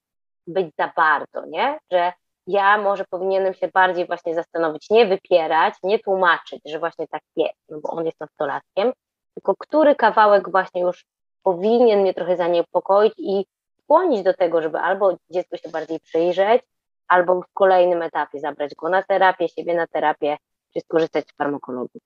być 0.46 0.66
za 0.78 0.92
bardzo, 0.96 1.46
nie? 1.46 1.78
Że 1.92 2.12
ja 2.46 2.78
może 2.78 3.04
powinienem 3.10 3.54
się 3.54 3.68
bardziej 3.68 4.06
właśnie 4.06 4.34
zastanowić, 4.34 4.90
nie 4.90 5.06
wypierać, 5.06 5.74
nie 5.82 5.98
tłumaczyć, 5.98 6.60
że 6.66 6.78
właśnie 6.78 7.08
tak 7.08 7.22
jest, 7.36 7.58
no 7.68 7.80
bo 7.80 7.88
on 7.90 8.06
jest 8.06 8.20
nastolatkiem, 8.20 8.92
tylko 9.34 9.54
który 9.58 9.94
kawałek 9.94 10.50
właśnie 10.50 10.80
już 10.80 11.04
powinien 11.42 12.00
mnie 12.00 12.14
trochę 12.14 12.36
zaniepokoić 12.36 13.14
i 13.18 13.46
skłonić 13.82 14.22
do 14.22 14.34
tego, 14.34 14.62
żeby 14.62 14.78
albo 14.78 15.16
dziecko 15.30 15.56
się 15.56 15.68
bardziej 15.68 16.00
przyjrzeć, 16.00 16.62
albo 17.08 17.40
w 17.40 17.52
kolejnym 17.52 18.02
etapie 18.02 18.40
zabrać 18.40 18.74
go 18.74 18.88
na 18.88 19.02
terapię, 19.02 19.48
siebie 19.48 19.74
na 19.74 19.86
terapię, 19.86 20.36
czy 20.74 20.80
skorzystać 20.80 21.28
z 21.28 21.36
farmakologii. 21.36 22.00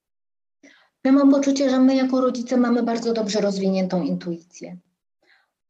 Ja 1.05 1.13
mam 1.13 1.31
poczucie, 1.31 1.71
że 1.71 1.79
my 1.79 1.95
jako 1.95 2.21
rodzice 2.21 2.57
mamy 2.57 2.83
bardzo 2.83 3.13
dobrze 3.13 3.41
rozwiniętą 3.41 4.03
intuicję. 4.03 4.77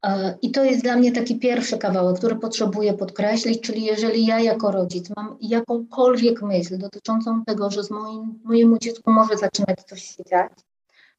E, 0.03 0.39
I 0.43 0.51
to 0.51 0.65
jest 0.65 0.83
dla 0.83 0.97
mnie 0.97 1.13
taki 1.13 1.39
pierwszy 1.39 1.79
kawałek, 1.79 2.17
który 2.17 2.37
potrzebuję 2.37 2.95
podkreślić, 2.95 3.61
czyli 3.61 3.85
jeżeli 3.85 4.27
ja 4.27 4.41
jako 4.41 4.71
rodzic 4.71 5.11
mam 5.17 5.37
jakąkolwiek 5.41 6.43
myśl 6.43 6.79
dotyczącą 6.79 7.45
tego, 7.45 7.71
że 7.71 7.85
z 7.85 7.91
moim, 7.91 8.41
mojemu 8.45 8.79
dziecku 8.79 9.13
może 9.13 9.37
zaczynać 9.37 9.83
coś 9.87 10.03
się 10.03 10.25
dziać, 10.25 10.53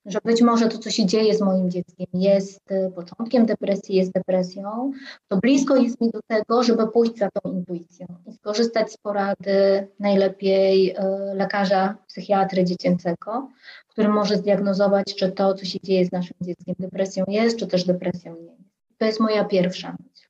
że 0.06 0.20
być 0.26 0.42
może 0.42 0.68
to, 0.68 0.78
co 0.78 0.90
się 0.92 1.06
dzieje 1.06 1.36
z 1.36 1.42
moim 1.42 1.72
dzieckiem, 1.72 2.08
jest 2.14 2.72
e, 2.72 2.92
początkiem 2.92 3.46
depresji, 3.46 3.96
jest 3.96 4.12
depresją, 4.12 4.92
to 5.28 5.38
blisko 5.38 5.76
jest 5.76 6.02
mi 6.02 6.12
do 6.12 6.20
tego, 6.28 6.64
żeby 6.64 6.88
pójść 6.88 7.18
za 7.18 7.30
tą 7.30 7.52
intuicją 7.52 8.08
i 8.28 8.34
skorzystać 8.34 8.92
z 8.92 8.98
porady 8.98 9.88
najlepiej 10.00 10.92
e, 10.92 11.06
lekarza, 11.36 11.98
psychiatry 12.08 12.66
dziecięcego, 12.66 13.50
który 13.88 14.10
może 14.10 14.38
zdiagnozować, 14.38 15.16
czy 15.16 15.32
to, 15.32 15.54
co 15.54 15.66
się 15.66 15.80
dzieje 15.84 16.06
z 16.06 16.12
naszym 16.12 16.38
dzieckiem, 16.42 16.76
depresją 16.80 17.24
jest, 17.28 17.58
czy 17.58 17.68
też 17.68 17.84
depresją 17.84 18.36
nie 18.36 18.42
jest. 18.42 18.62
To 18.98 19.06
jest 19.06 19.20
moja 19.20 19.46
pierwsza 19.46 19.92
myśl. 19.92 20.28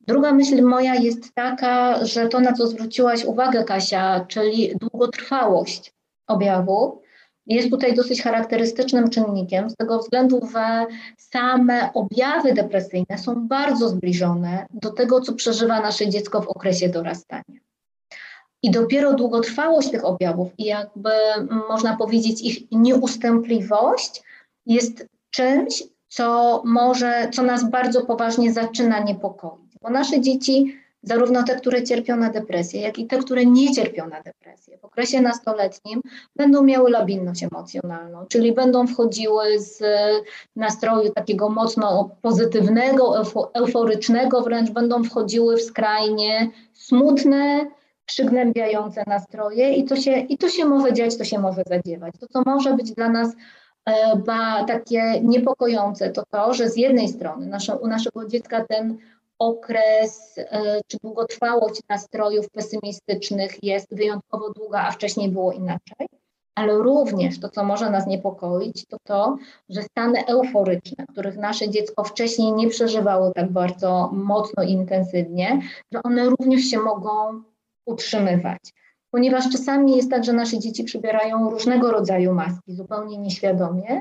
Druga 0.00 0.32
myśl 0.32 0.62
moja 0.62 0.94
jest 0.94 1.34
taka, 1.34 2.04
że 2.04 2.28
to, 2.28 2.40
na 2.40 2.52
co 2.52 2.66
zwróciłaś 2.66 3.24
uwagę, 3.24 3.64
Kasia, 3.64 4.26
czyli 4.28 4.72
długotrwałość 4.80 5.94
objawu, 6.26 7.03
jest 7.46 7.70
tutaj 7.70 7.94
dosyć 7.94 8.22
charakterystycznym 8.22 9.10
czynnikiem, 9.10 9.70
z 9.70 9.76
tego 9.76 9.98
względu, 9.98 10.40
że 10.52 10.86
same 11.16 11.90
objawy 11.94 12.54
depresyjne 12.54 13.18
są 13.18 13.48
bardzo 13.48 13.88
zbliżone 13.88 14.66
do 14.70 14.90
tego, 14.90 15.20
co 15.20 15.32
przeżywa 15.32 15.80
nasze 15.80 16.08
dziecko 16.08 16.42
w 16.42 16.48
okresie 16.48 16.88
dorastania. 16.88 17.60
I 18.62 18.70
dopiero 18.70 19.14
długotrwałość 19.14 19.90
tych 19.90 20.04
objawów 20.04 20.52
i 20.58 20.64
jakby 20.64 21.10
można 21.68 21.96
powiedzieć 21.96 22.42
ich 22.42 22.62
nieustępliwość 22.72 24.22
jest 24.66 25.06
czymś, 25.30 25.82
co 26.08 26.62
może, 26.64 27.28
co 27.32 27.42
nas 27.42 27.70
bardzo 27.70 28.06
poważnie 28.06 28.52
zaczyna 28.52 28.98
niepokoić. 28.98 29.72
Bo 29.82 29.90
nasze 29.90 30.20
dzieci 30.20 30.83
zarówno 31.04 31.42
te, 31.42 31.56
które 31.56 31.82
cierpią 31.82 32.16
na 32.16 32.30
depresję, 32.30 32.80
jak 32.80 32.98
i 32.98 33.06
te, 33.06 33.18
które 33.18 33.46
nie 33.46 33.74
cierpią 33.74 34.08
na 34.08 34.22
depresję. 34.22 34.78
W 34.78 34.84
okresie 34.84 35.20
nastoletnim 35.20 36.00
będą 36.36 36.62
miały 36.62 36.90
labilność 36.90 37.42
emocjonalną, 37.42 38.26
czyli 38.28 38.52
będą 38.52 38.86
wchodziły 38.86 39.60
z 39.60 39.82
nastroju 40.56 41.12
takiego 41.12 41.48
mocno 41.48 42.10
pozytywnego, 42.22 43.22
euforycznego, 43.54 44.42
wręcz 44.42 44.70
będą 44.70 45.04
wchodziły 45.04 45.56
w 45.56 45.62
skrajnie 45.62 46.50
smutne, 46.72 47.66
przygnębiające 48.06 49.02
nastroje 49.06 49.74
i 49.74 49.84
to, 49.84 49.96
się, 49.96 50.12
i 50.18 50.38
to 50.38 50.48
się 50.48 50.64
może 50.64 50.92
dziać, 50.92 51.18
to 51.18 51.24
się 51.24 51.38
może 51.38 51.62
zadziewać. 51.66 52.14
To, 52.20 52.26
co 52.26 52.42
może 52.46 52.74
być 52.74 52.92
dla 52.92 53.08
nas 53.08 53.32
e, 53.84 54.16
ba, 54.16 54.64
takie 54.64 55.20
niepokojące, 55.20 56.10
to 56.10 56.22
to, 56.30 56.54
że 56.54 56.68
z 56.68 56.76
jednej 56.76 57.08
strony 57.08 57.46
nasze, 57.46 57.78
u 57.78 57.86
naszego 57.86 58.28
dziecka 58.28 58.64
ten 58.68 58.98
okres 59.38 60.38
e, 60.38 60.80
czy 60.86 60.98
długotrwałość 61.02 61.80
nastrojów 61.88 62.50
pesymistycznych 62.50 63.64
jest 63.64 63.96
wyjątkowo 63.96 64.50
długa, 64.50 64.80
a 64.80 64.90
wcześniej 64.90 65.28
było 65.28 65.52
inaczej. 65.52 66.06
Ale 66.54 66.74
również 66.74 67.40
to, 67.40 67.48
co 67.48 67.64
może 67.64 67.90
nas 67.90 68.06
niepokoić, 68.06 68.86
to 68.86 68.96
to, 69.04 69.36
że 69.68 69.82
stany 69.82 70.26
euforyczne, 70.26 71.06
których 71.06 71.36
nasze 71.36 71.68
dziecko 71.68 72.04
wcześniej 72.04 72.52
nie 72.52 72.68
przeżywało 72.68 73.30
tak 73.30 73.52
bardzo 73.52 74.10
mocno 74.12 74.62
i 74.62 74.70
intensywnie, 74.70 75.60
że 75.92 76.02
one 76.02 76.24
również 76.28 76.62
się 76.62 76.78
mogą 76.78 77.42
utrzymywać. 77.86 78.60
Ponieważ 79.10 79.50
czasami 79.52 79.96
jest 79.96 80.10
tak, 80.10 80.24
że 80.24 80.32
nasze 80.32 80.58
dzieci 80.58 80.84
przybierają 80.84 81.50
różnego 81.50 81.90
rodzaju 81.90 82.34
maski 82.34 82.74
zupełnie 82.74 83.18
nieświadomie 83.18 84.00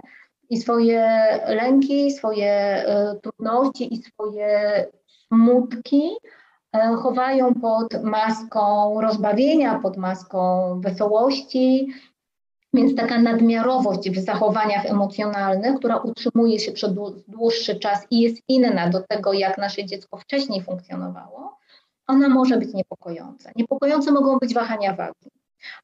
i 0.50 0.58
swoje 0.58 1.04
lęki, 1.48 2.12
swoje 2.12 2.84
y, 3.16 3.20
trudności 3.22 3.94
i 3.94 4.04
swoje 4.04 4.86
smutki 5.34 6.12
e, 6.76 6.96
chowają 6.96 7.54
pod 7.54 8.04
maską 8.04 9.02
rozbawienia, 9.02 9.80
pod 9.80 9.98
maską 9.98 10.82
wesołości, 10.82 11.94
więc 12.74 12.96
taka 12.96 13.22
nadmiarowość 13.22 14.10
w 14.10 14.20
zachowaniach 14.20 14.86
emocjonalnych, 14.86 15.76
która 15.80 15.98
utrzymuje 15.98 16.60
się 16.60 16.72
przez 16.72 16.94
dłuższy 17.28 17.80
czas 17.80 18.08
i 18.12 18.22
jest 18.22 18.44
inna 18.48 18.90
do 18.90 19.02
tego, 19.10 19.34
jak 19.34 19.58
nasze 19.58 19.86
dziecko 19.86 20.18
wcześniej 20.18 20.64
funkcjonowało, 20.64 21.58
ona 22.08 22.30
może 22.30 22.58
być 22.58 22.74
niepokojąca. 22.74 23.52
Niepokojące 23.56 24.12
mogą 24.12 24.38
być 24.38 24.54
wahania 24.54 24.94
wagi. 24.94 25.30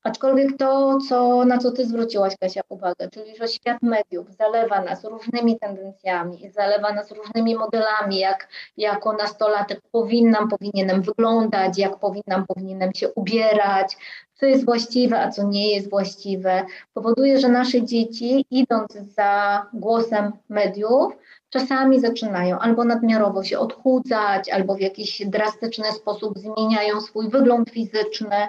Aczkolwiek 0.04 0.58
to, 0.58 0.98
co, 1.10 1.46
na 1.46 1.58
co 1.58 1.72
Ty 1.72 1.86
zwróciłaś, 1.86 2.34
Kasia, 2.40 2.62
uwagę, 2.70 3.10
czyli 3.14 3.38
że 3.38 3.48
świat 3.48 3.82
mediów 3.82 4.36
zalewa 4.36 4.82
nas 4.82 5.04
różnymi 5.04 5.60
tendencjami, 5.60 6.50
zalewa 6.50 6.94
nas 6.94 7.12
różnymi 7.12 7.56
modelami, 7.56 8.20
jak 8.20 8.48
jako 8.78 9.14
nastolatek 9.14 9.82
powinnam, 9.92 10.50
powinienem 10.50 11.02
wyglądać, 11.02 11.78
jak 11.78 12.00
powinnam, 12.00 12.46
powinienem 12.48 12.94
się 12.94 13.10
ubierać, 13.14 13.98
co 14.34 14.46
jest 14.46 14.66
właściwe, 14.66 15.20
a 15.20 15.30
co 15.30 15.44
nie 15.44 15.76
jest 15.76 15.90
właściwe, 15.90 16.66
powoduje, 16.94 17.40
że 17.40 17.50
nasze 17.50 17.84
dzieci, 17.84 18.46
idąc 18.52 18.94
za 18.94 19.66
głosem 19.74 20.32
mediów, 20.50 21.14
czasami 21.50 22.00
zaczynają 22.00 22.60
albo 22.60 22.84
nadmiarowo 22.84 23.44
się 23.44 23.60
odchudzać, 23.60 24.50
albo 24.50 24.76
w 24.76 24.80
jakiś 24.80 25.22
drastyczny 25.26 25.92
sposób 25.92 26.38
zmieniają 26.38 27.02
swój 27.02 27.30
wygląd 27.30 27.70
fizyczny, 27.70 28.48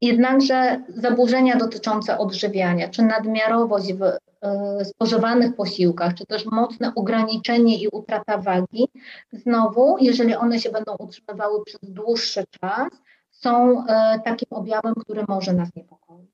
Jednakże 0.00 0.82
zaburzenia 0.88 1.56
dotyczące 1.56 2.18
odżywiania, 2.18 2.88
czy 2.88 3.02
nadmiarowość 3.02 3.92
w 3.92 4.02
y, 4.02 4.84
spożywanych 4.84 5.56
posiłkach, 5.56 6.14
czy 6.14 6.26
też 6.26 6.46
mocne 6.46 6.92
ograniczenie 6.94 7.78
i 7.78 7.88
utrata 7.88 8.38
wagi, 8.38 8.88
znowu, 9.32 9.96
jeżeli 10.00 10.34
one 10.34 10.60
się 10.60 10.70
będą 10.70 10.96
utrzymywały 10.98 11.64
przez 11.64 11.80
dłuższy 11.82 12.44
czas, 12.60 12.88
są 13.30 13.80
y, 13.80 13.84
takim 14.24 14.48
objawem, 14.50 14.94
który 14.94 15.24
może 15.28 15.52
nas 15.52 15.68
niepokoić. 15.76 16.30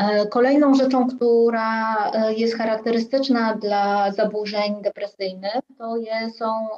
Y, 0.00 0.28
kolejną 0.28 0.74
rzeczą, 0.74 1.08
która 1.08 1.96
jest 2.36 2.56
charakterystyczna 2.56 3.54
dla 3.54 4.12
zaburzeń 4.12 4.82
depresyjnych, 4.82 5.60
to, 5.78 5.96
je, 5.96 6.30
są, 6.30 6.68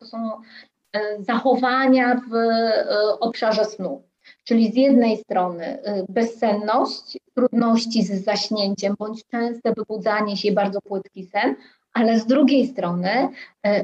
to 0.00 0.06
są 0.06 0.30
zachowania 1.20 2.20
w 2.30 2.32
obszarze 3.20 3.64
snu. 3.64 4.07
Czyli 4.48 4.72
z 4.72 4.76
jednej 4.76 5.16
strony 5.16 5.78
y, 5.78 6.04
bezsenność, 6.08 7.18
trudności 7.34 8.02
z 8.02 8.24
zaśnięciem 8.24 8.94
bądź 8.98 9.24
częste 9.26 9.72
wybudzanie 9.72 10.36
się 10.36 10.52
bardzo 10.52 10.80
płytki 10.80 11.24
sen, 11.24 11.56
ale 11.92 12.18
z 12.20 12.26
drugiej 12.26 12.66
strony 12.66 13.28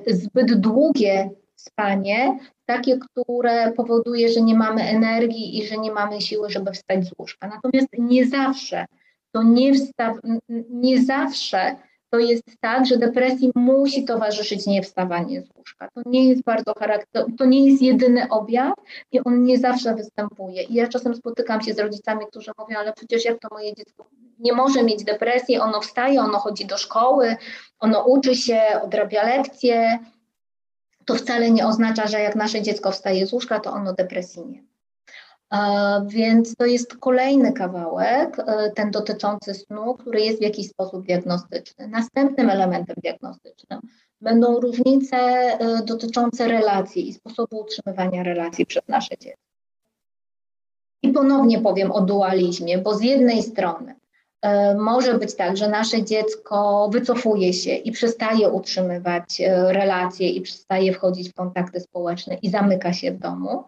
y, 0.06 0.14
zbyt 0.16 0.61
długie 0.61 1.30
spanie, 1.56 2.38
takie, 2.66 2.99
które 2.99 3.73
powoduje, 3.73 4.28
że 4.28 4.40
nie 4.40 4.54
mamy 4.54 4.83
energii 4.83 5.59
i 5.59 5.66
że 5.66 5.76
nie 5.76 5.92
mamy 5.92 6.21
siły, 6.21 6.50
żeby 6.50 6.73
wstać 6.73 7.04
z 7.04 7.12
łóżka. 7.18 7.49
Natomiast 7.49 7.88
nie 7.99 8.26
zawsze 8.26 8.87
to 9.33 9.42
nie, 9.42 9.73
wsta- 9.73 10.40
nie 10.71 11.02
zawsze 11.02 11.76
to 12.14 12.18
jest 12.18 12.44
tak, 12.61 12.87
że 12.87 12.97
depresji 12.97 13.50
musi 13.54 14.04
towarzyszyć 14.04 14.66
niewstawanie 14.66 15.42
z 15.42 15.49
łóżka. 15.56 15.88
To 15.94 16.02
nie 16.06 16.28
jest 16.28 16.42
bardzo 16.42 16.75
charakter, 16.78 17.25
to 17.38 17.44
nie 17.44 17.71
jest 17.71 17.83
jedyny 17.83 18.28
objaw 18.28 18.75
i 19.12 19.21
on 19.21 19.44
nie 19.44 19.59
zawsze 19.59 19.94
występuje. 19.94 20.62
I 20.62 20.75
ja 20.75 20.88
czasem 20.88 21.14
spotykam 21.14 21.62
się 21.62 21.75
z 21.75 21.78
rodzicami, 21.78 22.26
którzy 22.26 22.50
mówią, 22.59 22.78
ale 22.78 22.92
przecież 22.92 23.25
jak 23.25 23.38
to 23.38 23.49
moje 23.52 23.75
dziecko 23.75 24.06
nie 24.38 24.52
może 24.52 24.83
mieć 24.83 25.04
depresji, 25.04 25.59
ono 25.59 25.80
wstaje, 25.80 26.21
ono 26.21 26.38
chodzi 26.38 26.66
do 26.66 26.78
szkoły, 26.78 27.37
ono 27.80 28.04
uczy 28.04 28.35
się, 28.35 28.61
odrabia 28.83 29.23
lekcje. 29.26 29.99
To 31.04 31.14
wcale 31.14 31.50
nie 31.50 31.66
oznacza, 31.66 32.06
że 32.06 32.21
jak 32.21 32.37
nasze 32.37 32.62
dziecko 32.62 32.90
wstaje 32.90 33.26
z 33.26 33.33
łóżka, 33.33 33.61
to 33.61 33.73
ono 33.73 33.92
depresji 33.92 34.47
nie 34.47 34.74
więc 36.07 36.57
to 36.57 36.67
jest 36.67 36.97
kolejny 36.97 37.53
kawałek, 37.53 38.39
e, 38.39 38.71
ten 38.71 38.91
dotyczący 38.91 39.55
snu, 39.55 39.95
który 39.95 40.21
jest 40.21 40.39
w 40.39 40.43
jakiś 40.43 40.69
sposób 40.69 41.07
diagnostyczny. 41.07 41.89
Następnym 41.89 42.51
elementem 42.51 42.97
diagnostycznym 43.03 43.81
będą 44.21 44.61
różnice 44.61 45.17
e, 45.17 45.83
dotyczące 45.85 46.49
relacji 46.49 47.09
i 47.09 47.15
sposobu 47.15 47.59
utrzymywania 47.59 48.23
relacji 48.23 48.67
przez 48.67 48.83
nasze 48.89 49.19
dziecko. 49.21 49.43
I 51.03 51.09
ponownie 51.09 51.61
powiem 51.61 51.93
o 51.93 52.01
dualizmie, 52.01 52.79
bo 52.79 52.95
z 52.95 53.03
jednej 53.03 53.43
strony 53.43 53.95
e, 54.43 54.75
może 54.75 55.19
być 55.19 55.35
tak, 55.35 55.57
że 55.57 55.69
nasze 55.69 56.05
dziecko 56.05 56.89
wycofuje 56.93 57.53
się 57.53 57.75
i 57.75 57.93
przestaje 57.93 58.49
utrzymywać 58.49 59.43
relacje 59.69 60.29
i 60.29 60.41
przestaje 60.41 60.93
wchodzić 60.93 61.31
w 61.31 61.35
kontakty 61.35 61.81
społeczne 61.81 62.35
i 62.35 62.51
zamyka 62.51 62.93
się 62.93 63.13
w 63.13 63.19
domu, 63.19 63.65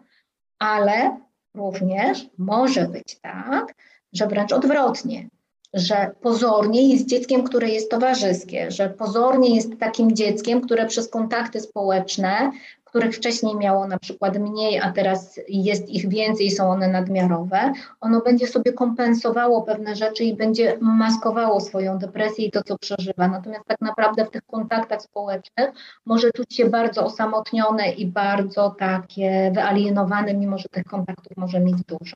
ale 0.59 1.26
również 1.57 2.29
może 2.37 2.85
być 2.85 3.19
tak, 3.21 3.73
że 4.13 4.27
wręcz 4.27 4.51
odwrotnie, 4.51 5.29
że 5.73 6.11
pozornie 6.21 6.93
jest 6.93 7.05
dzieckiem, 7.05 7.43
które 7.43 7.69
jest 7.69 7.91
towarzyskie, 7.91 8.71
że 8.71 8.89
pozornie 8.89 9.55
jest 9.55 9.79
takim 9.79 10.15
dzieckiem, 10.15 10.61
które 10.61 10.85
przez 10.85 11.09
kontakty 11.09 11.59
społeczne, 11.59 12.51
których 12.97 13.15
wcześniej 13.15 13.55
miało 13.55 13.87
na 13.87 13.99
przykład 13.99 14.37
mniej, 14.39 14.79
a 14.79 14.91
teraz 14.91 15.39
jest 15.47 15.89
ich 15.89 16.09
więcej, 16.09 16.51
są 16.51 16.69
one 16.69 16.87
nadmiarowe, 16.87 17.73
ono 18.01 18.21
będzie 18.21 18.47
sobie 18.47 18.73
kompensowało 18.73 19.61
pewne 19.61 19.95
rzeczy 19.95 20.23
i 20.23 20.35
będzie 20.35 20.77
maskowało 20.81 21.61
swoją 21.61 21.97
depresję 21.97 22.45
i 22.45 22.51
to, 22.51 22.63
co 22.63 22.77
przeżywa. 22.77 23.27
Natomiast 23.27 23.65
tak 23.65 23.81
naprawdę 23.81 24.25
w 24.25 24.29
tych 24.29 24.41
kontaktach 24.41 25.01
społecznych 25.01 25.71
może 26.05 26.31
czuć 26.31 26.55
się 26.55 26.65
bardzo 26.69 27.05
osamotnione 27.05 27.91
i 27.91 28.05
bardzo 28.05 28.69
takie 28.69 29.51
wyalienowane, 29.55 30.33
mimo 30.33 30.57
że 30.57 30.69
tych 30.69 30.85
kontaktów 30.85 31.37
może 31.37 31.59
mieć 31.59 31.77
dużo. 31.83 32.15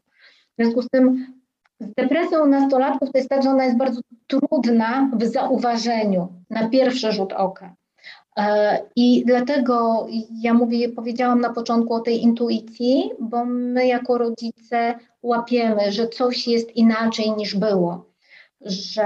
W 0.57 0.63
związku 0.63 0.81
z 0.81 0.89
tym 0.89 1.33
z 1.79 1.93
depresją 1.93 2.45
nastolatków 2.45 3.11
to 3.11 3.17
jest 3.17 3.29
tak, 3.29 3.43
że 3.43 3.49
ona 3.49 3.65
jest 3.65 3.77
bardzo 3.77 4.01
trudna 4.27 5.09
w 5.13 5.25
zauważeniu 5.25 6.27
na 6.49 6.69
pierwszy 6.69 7.11
rzut 7.11 7.33
oka. 7.33 7.75
E, 8.37 8.79
I 8.95 9.25
dlatego 9.25 10.07
ja 10.41 10.53
mówię, 10.53 10.89
powiedziałam 10.89 11.41
na 11.41 11.53
początku 11.53 11.93
o 11.93 11.99
tej 11.99 12.21
intuicji, 12.21 13.11
bo 13.19 13.45
my 13.45 13.87
jako 13.87 14.17
rodzice 14.17 14.95
łapiemy, 15.23 15.91
że 15.91 16.07
coś 16.07 16.47
jest 16.47 16.75
inaczej 16.75 17.31
niż 17.31 17.55
było, 17.55 18.05
że, 18.61 19.03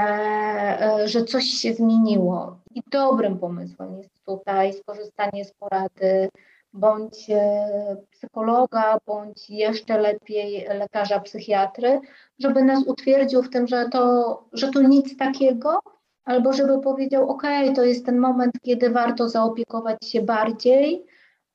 e, 0.80 1.08
że 1.08 1.24
coś 1.24 1.46
się 1.46 1.74
zmieniło. 1.74 2.60
I 2.76 2.82
dobrym 2.92 3.40
pomysłem 3.40 3.98
jest 3.98 4.26
tutaj 4.26 4.74
skorzystanie 4.74 5.46
z 5.46 5.54
porady 5.54 6.30
bądź 6.74 7.30
e, 7.30 7.98
psychologa, 8.12 8.98
bądź 9.06 9.50
jeszcze 9.50 9.98
lepiej 9.98 10.66
lekarza 10.70 11.20
psychiatry, 11.20 12.00
żeby 12.40 12.64
nas 12.64 12.84
utwierdził 12.84 13.44
w 13.44 13.50
tym, 13.50 13.68
że 13.68 13.90
to, 13.90 14.44
że 14.54 14.72
to 14.72 14.82
nic 14.82 15.18
takiego, 15.18 15.80
albo 16.26 16.54
żeby 16.54 16.82
powiedział: 16.82 17.30
OK, 17.30 17.44
to 17.76 17.84
jest 17.84 18.06
ten 18.06 18.18
moment, 18.20 18.54
kiedy 18.62 18.90
warto 18.90 19.30
zaopiekować 19.30 19.98
się 20.06 20.22
bardziej 20.22 21.06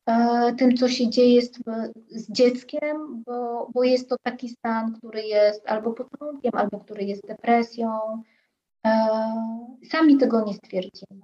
e, 0.06 0.54
tym, 0.58 0.76
co 0.76 0.88
się 0.88 1.10
dzieje 1.10 1.42
z, 1.42 1.52
z 2.10 2.32
dzieckiem, 2.32 3.22
bo, 3.26 3.68
bo 3.74 3.84
jest 3.84 4.08
to 4.08 4.16
taki 4.22 4.48
stan, 4.48 4.94
który 4.98 5.22
jest 5.22 5.70
albo 5.70 5.92
potrątkiem, 5.92 6.52
albo 6.54 6.80
który 6.80 7.04
jest 7.04 7.26
depresją. 7.26 8.22
E, 8.86 8.90
sami 9.90 10.16
tego 10.16 10.44
nie 10.44 10.54
stwierdzimy. 10.54 11.20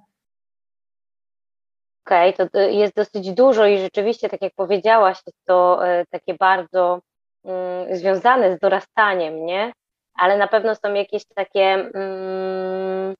Okej, 2.06 2.34
okay, 2.34 2.48
to 2.50 2.60
jest 2.60 2.94
dosyć 2.94 3.32
dużo 3.32 3.66
i 3.66 3.78
rzeczywiście, 3.78 4.28
tak 4.28 4.42
jak 4.42 4.54
powiedziałaś, 4.54 5.18
jest 5.26 5.44
to 5.44 5.88
e, 5.88 6.04
takie 6.10 6.34
bardzo 6.34 7.00
mm, 7.44 7.96
związane 7.96 8.56
z 8.56 8.60
dorastaniem, 8.60 9.46
nie? 9.46 9.72
Ale 10.14 10.38
na 10.38 10.48
pewno 10.48 10.74
są 10.74 10.94
jakieś 10.94 11.22
takie 11.34 11.62
mm, 11.94 13.14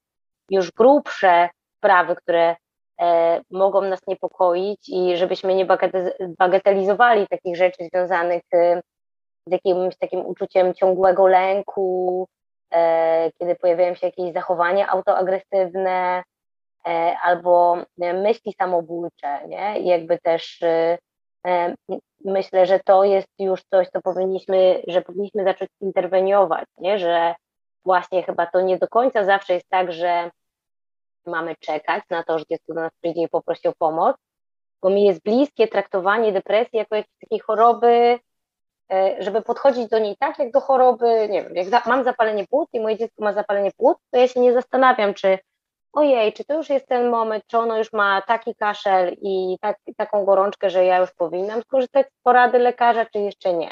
już 0.50 0.70
grubsze 0.70 1.48
sprawy, 1.76 2.16
które 2.16 2.56
e, 3.00 3.40
mogą 3.50 3.80
nas 3.80 4.00
niepokoić 4.06 4.88
i 4.88 5.16
żebyśmy 5.16 5.54
nie 5.54 5.66
bagatelizowali 6.38 7.26
takich 7.28 7.56
rzeczy 7.56 7.84
związanych 7.92 8.42
e, 8.54 8.82
z 9.46 9.52
jakimś 9.52 9.96
takim 9.96 10.26
uczuciem 10.26 10.74
ciągłego 10.74 11.26
lęku, 11.26 12.28
e, 12.72 13.30
kiedy 13.38 13.54
pojawiają 13.54 13.94
się 13.94 14.06
jakieś 14.06 14.32
zachowania 14.32 14.88
autoagresywne 14.88 16.22
albo 17.22 17.76
myśli 17.98 18.52
samobójcze, 18.52 19.48
nie? 19.48 19.80
I 19.80 19.86
jakby 19.86 20.18
też 20.18 20.60
myślę, 22.24 22.66
że 22.66 22.80
to 22.80 23.04
jest 23.04 23.28
już 23.38 23.62
coś, 23.64 23.88
co 23.88 24.00
powinniśmy, 24.02 24.82
że 24.88 25.02
powinniśmy 25.02 25.44
zacząć 25.44 25.70
interweniować, 25.80 26.64
nie? 26.78 26.98
Że 26.98 27.34
właśnie 27.86 28.22
chyba 28.22 28.46
to 28.46 28.60
nie 28.60 28.78
do 28.78 28.88
końca 28.88 29.24
zawsze 29.24 29.54
jest 29.54 29.68
tak, 29.68 29.92
że 29.92 30.30
mamy 31.26 31.56
czekać 31.56 32.04
na 32.10 32.22
to, 32.22 32.38
że 32.38 32.44
dziecko 32.50 32.74
do 32.74 32.80
nas 32.80 32.92
przyjdzie 33.00 33.22
i 33.22 33.28
poprosi 33.28 33.68
o 33.68 33.72
pomoc, 33.78 34.16
bo 34.82 34.90
mi 34.90 35.04
jest 35.04 35.22
bliskie 35.22 35.68
traktowanie 35.68 36.32
depresji 36.32 36.78
jako 36.78 36.96
jakiejś 36.96 37.18
takiej 37.20 37.38
choroby, 37.38 38.18
e, 38.92 39.16
żeby 39.18 39.42
podchodzić 39.42 39.88
do 39.88 39.98
niej 39.98 40.16
tak, 40.18 40.38
jak 40.38 40.52
do 40.52 40.60
choroby, 40.60 41.28
nie 41.30 41.42
wiem, 41.42 41.56
jak 41.56 41.68
za, 41.68 41.82
mam 41.86 42.04
zapalenie 42.04 42.46
płuc 42.46 42.68
i 42.72 42.80
moje 42.80 42.96
dziecko 42.96 43.24
ma 43.24 43.32
zapalenie 43.32 43.70
płuc, 43.76 43.98
to 44.10 44.18
ja 44.18 44.28
się 44.28 44.40
nie 44.40 44.52
zastanawiam, 44.52 45.14
czy 45.14 45.38
ojej, 45.92 46.32
czy 46.32 46.44
to 46.44 46.54
już 46.54 46.70
jest 46.70 46.86
ten 46.86 47.08
moment, 47.08 47.44
czy 47.46 47.58
ono 47.58 47.78
już 47.78 47.92
ma 47.92 48.22
taki 48.22 48.54
kaszel 48.54 49.16
i 49.22 49.58
tak, 49.60 49.78
taką 49.96 50.24
gorączkę, 50.24 50.70
że 50.70 50.84
ja 50.84 50.98
już 50.98 51.10
powinnam 51.14 51.62
skorzystać 51.62 52.06
z 52.06 52.22
porady 52.22 52.58
lekarza, 52.58 53.06
czy 53.06 53.18
jeszcze 53.18 53.52
nie 53.52 53.70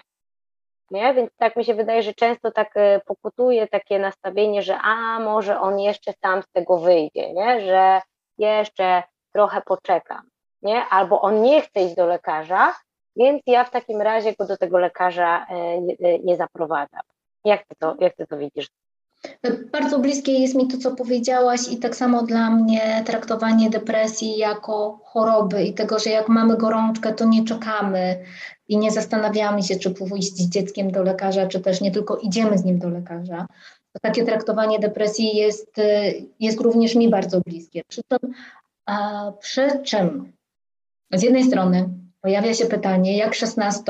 nie? 0.91 1.15
Więc 1.15 1.31
tak 1.37 1.57
mi 1.57 1.65
się 1.65 1.75
wydaje, 1.75 2.03
że 2.03 2.15
często 2.15 2.51
tak 2.51 2.77
e, 2.77 3.01
pokutuje 3.07 3.69
takie 3.69 3.99
nastawienie, 3.99 4.63
że 4.63 4.79
a 4.79 5.21
może 5.21 5.61
on 5.61 5.81
jeszcze 5.81 6.13
sam 6.25 6.43
z 6.43 6.51
tego 6.53 6.79
wyjdzie, 6.79 7.33
nie? 7.33 7.61
Że 7.61 8.01
jeszcze 8.39 9.03
trochę 9.33 9.63
poczekam, 9.63 10.23
nie? 10.63 10.85
Albo 10.85 11.21
on 11.21 11.43
nie 11.43 11.61
chce 11.61 11.81
iść 11.81 11.95
do 11.95 12.07
lekarza, 12.07 12.75
więc 13.17 13.43
ja 13.47 13.65
w 13.65 13.71
takim 13.71 14.03
razie 14.03 14.33
go 14.33 14.47
do 14.47 14.57
tego 14.57 14.79
lekarza 14.79 15.47
e, 15.49 15.81
nie, 15.81 15.95
e, 16.01 16.19
nie 16.19 16.37
zaprowadzam. 16.37 17.03
Jak 17.45 17.67
ty 17.67 17.75
to, 17.79 17.97
jak 18.01 18.17
ty 18.17 18.27
to 18.27 18.37
widzisz? 18.39 18.67
Bardzo 19.73 19.99
bliskie 19.99 20.33
jest 20.33 20.55
mi 20.55 20.69
to, 20.69 20.79
co 20.79 20.97
powiedziałaś, 20.97 21.61
i 21.73 21.77
tak 21.77 21.97
samo 21.97 22.23
dla 22.23 22.51
mnie 22.51 23.03
traktowanie 23.07 23.71
depresji 23.71 24.39
jako 24.39 25.01
choroby 25.05 25.65
i 25.65 25.75
tego, 25.75 25.99
że 25.99 26.11
jak 26.11 26.29
mamy 26.29 26.57
gorączkę, 26.57 27.13
to 27.13 27.25
nie 27.25 27.45
czekamy 27.45 28.25
i 28.69 28.79
nie 28.79 28.91
zastanawiamy 28.91 29.63
się, 29.63 29.77
czy 29.77 29.91
pójść 29.91 30.37
z 30.37 30.49
dzieckiem 30.49 30.91
do 30.91 31.03
lekarza, 31.03 31.47
czy 31.47 31.61
też 31.61 31.81
nie 31.81 31.91
tylko 31.91 32.17
idziemy 32.17 32.59
z 32.59 32.65
nim 32.65 32.79
do 32.79 32.89
lekarza. 32.89 33.47
Takie 34.03 34.25
traktowanie 34.25 34.79
depresji 34.79 35.37
jest, 35.37 35.77
jest 36.41 36.61
również 36.61 36.95
mi 36.95 37.11
bardzo 37.11 37.41
bliskie. 37.41 37.83
Przy 37.89 38.03
czym, 38.09 38.35
a, 38.87 39.33
przy 39.41 39.83
czym 39.85 40.33
z 41.13 41.23
jednej 41.23 41.45
strony 41.45 41.89
pojawia 42.21 42.55
się 42.55 42.67
pytanie, 42.67 43.17
jak 43.17 43.35
16, 43.35 43.83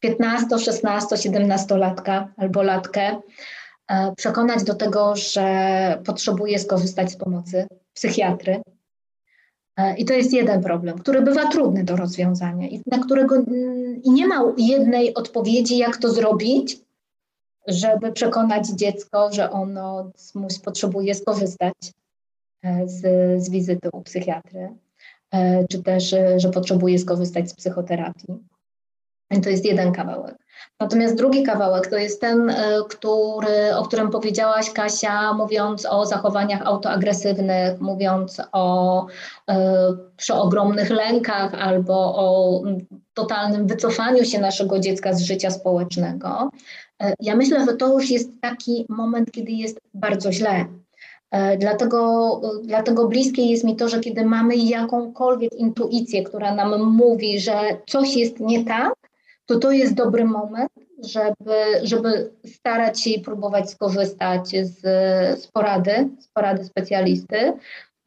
15, 0.00 0.58
16, 0.58 1.16
17 1.16 1.76
latka 1.76 2.28
albo 2.36 2.62
latkę 2.62 3.16
przekonać 4.16 4.64
do 4.64 4.74
tego, 4.74 5.16
że 5.16 5.98
potrzebuje 6.04 6.58
skorzystać 6.58 7.12
z 7.12 7.16
pomocy 7.16 7.66
psychiatry. 7.94 8.62
E, 9.76 9.96
I 9.96 10.04
to 10.04 10.14
jest 10.14 10.32
jeden 10.32 10.62
problem, 10.62 10.98
który 10.98 11.22
bywa 11.22 11.48
trudny 11.48 11.84
do 11.84 11.96
rozwiązania 11.96 12.68
i 12.68 12.82
na 12.86 12.98
którego 12.98 13.36
i 14.04 14.10
nie 14.10 14.26
ma 14.26 14.52
jednej 14.58 15.14
odpowiedzi, 15.14 15.78
jak 15.78 15.96
to 15.96 16.12
zrobić, 16.12 16.80
żeby 17.66 18.12
przekonać 18.12 18.68
dziecko, 18.68 19.32
że 19.32 19.50
ono 19.50 20.10
potrzebuje 20.64 21.14
skorzystać 21.14 21.74
e, 22.62 22.88
z, 22.88 23.02
z 23.42 23.50
wizyty 23.50 23.88
u 23.92 24.02
psychiatry, 24.02 24.68
czy 25.70 25.82
też, 25.82 26.14
że 26.36 26.50
potrzebuje 26.50 26.98
skorzystać 26.98 27.50
z 27.50 27.54
psychoterapii. 27.54 28.34
I 29.30 29.40
to 29.40 29.50
jest 29.50 29.64
jeden 29.64 29.92
kawałek. 29.92 30.39
Natomiast 30.80 31.16
drugi 31.16 31.42
kawałek 31.42 31.86
to 31.86 31.96
jest 31.96 32.20
ten, 32.20 32.50
e, 32.50 32.54
który, 32.88 33.76
o 33.76 33.82
którym 33.82 34.10
powiedziałaś 34.10 34.70
Kasia, 34.70 35.32
mówiąc 35.32 35.86
o 35.86 36.06
zachowaniach 36.06 36.62
autoagresywnych, 36.62 37.80
mówiąc 37.80 38.42
o 38.52 39.06
e, 39.50 39.56
przeogromnych 40.16 40.90
lękach 40.90 41.54
albo 41.54 41.94
o 41.94 42.62
totalnym 43.14 43.66
wycofaniu 43.66 44.24
się 44.24 44.38
naszego 44.38 44.78
dziecka 44.78 45.12
z 45.12 45.20
życia 45.20 45.50
społecznego. 45.50 46.50
E, 47.02 47.14
ja 47.20 47.36
myślę, 47.36 47.64
że 47.66 47.76
to 47.76 47.92
już 47.92 48.10
jest 48.10 48.30
taki 48.40 48.86
moment, 48.88 49.30
kiedy 49.30 49.52
jest 49.52 49.80
bardzo 49.94 50.32
źle. 50.32 50.64
Dlatego, 51.58 52.40
dlatego 52.62 53.08
bliskie 53.08 53.42
jest 53.46 53.64
mi 53.64 53.76
to, 53.76 53.88
że 53.88 54.00
kiedy 54.00 54.24
mamy 54.24 54.56
jakąkolwiek 54.56 55.52
intuicję, 55.52 56.24
która 56.24 56.54
nam 56.54 56.82
mówi, 56.82 57.40
że 57.40 57.60
coś 57.88 58.16
jest 58.16 58.40
nie 58.40 58.64
tak, 58.64 58.92
to 59.50 59.58
to 59.58 59.72
jest 59.72 59.94
dobry 59.94 60.24
moment, 60.24 60.72
żeby, 61.04 61.56
żeby 61.82 62.32
starać 62.46 63.00
się 63.00 63.10
i 63.10 63.20
próbować 63.20 63.70
skorzystać 63.70 64.48
z, 64.48 64.80
z 65.40 65.46
porady, 65.46 66.08
z 66.20 66.28
porady 66.28 66.64
specjalisty, 66.64 67.52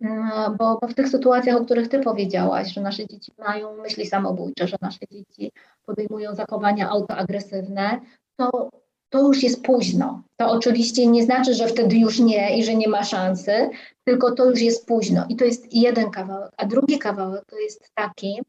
mm, 0.02 0.58
bo, 0.58 0.78
bo 0.82 0.88
w 0.88 0.94
tych 0.94 1.10
sytuacjach, 1.10 1.58
o 1.58 1.66
których 1.66 1.90
Ty 1.90 2.00
powiedziałaś, 2.00 2.74
że 2.74 2.82
nasze 2.82 3.08
dzieci 3.08 3.32
mają 3.40 3.78
myśli 3.78 4.06
samobójcze, 4.06 4.68
że 4.68 4.78
nasze 4.82 5.00
dzieci 5.12 5.52
podejmują 5.86 6.36
zachowania 6.36 6.90
autoagresywne, 6.90 8.00
to, 8.36 8.70
to 9.10 9.20
już 9.20 9.44
jest 9.44 9.64
późno. 9.64 10.24
To 10.38 10.52
oczywiście 10.52 11.08
nie 11.08 11.24
znaczy, 11.24 11.54
że 11.54 11.68
wtedy 11.68 11.98
już 11.98 12.20
nie 12.20 12.58
i 12.58 12.64
że 12.64 12.76
nie 12.76 12.88
ma 12.88 13.04
szansy, 13.04 13.70
tylko 14.04 14.32
to 14.32 14.50
już 14.50 14.62
jest 14.62 14.88
późno. 14.88 15.26
I 15.30 15.36
to 15.36 15.46
jest 15.46 15.74
jeden 15.74 16.12
kawałek. 16.12 16.52
A 16.58 16.66
drugi 16.66 17.00
kawałek 17.00 17.46
to 17.46 17.60
jest 17.60 17.90
taki, 17.96 18.42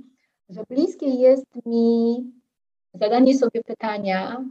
że 0.49 0.65
bliskie 0.71 1.07
jest 1.07 1.47
mi 1.67 2.17
zadanie 2.95 3.39
sobie 3.39 3.63
pytania, 3.63 4.45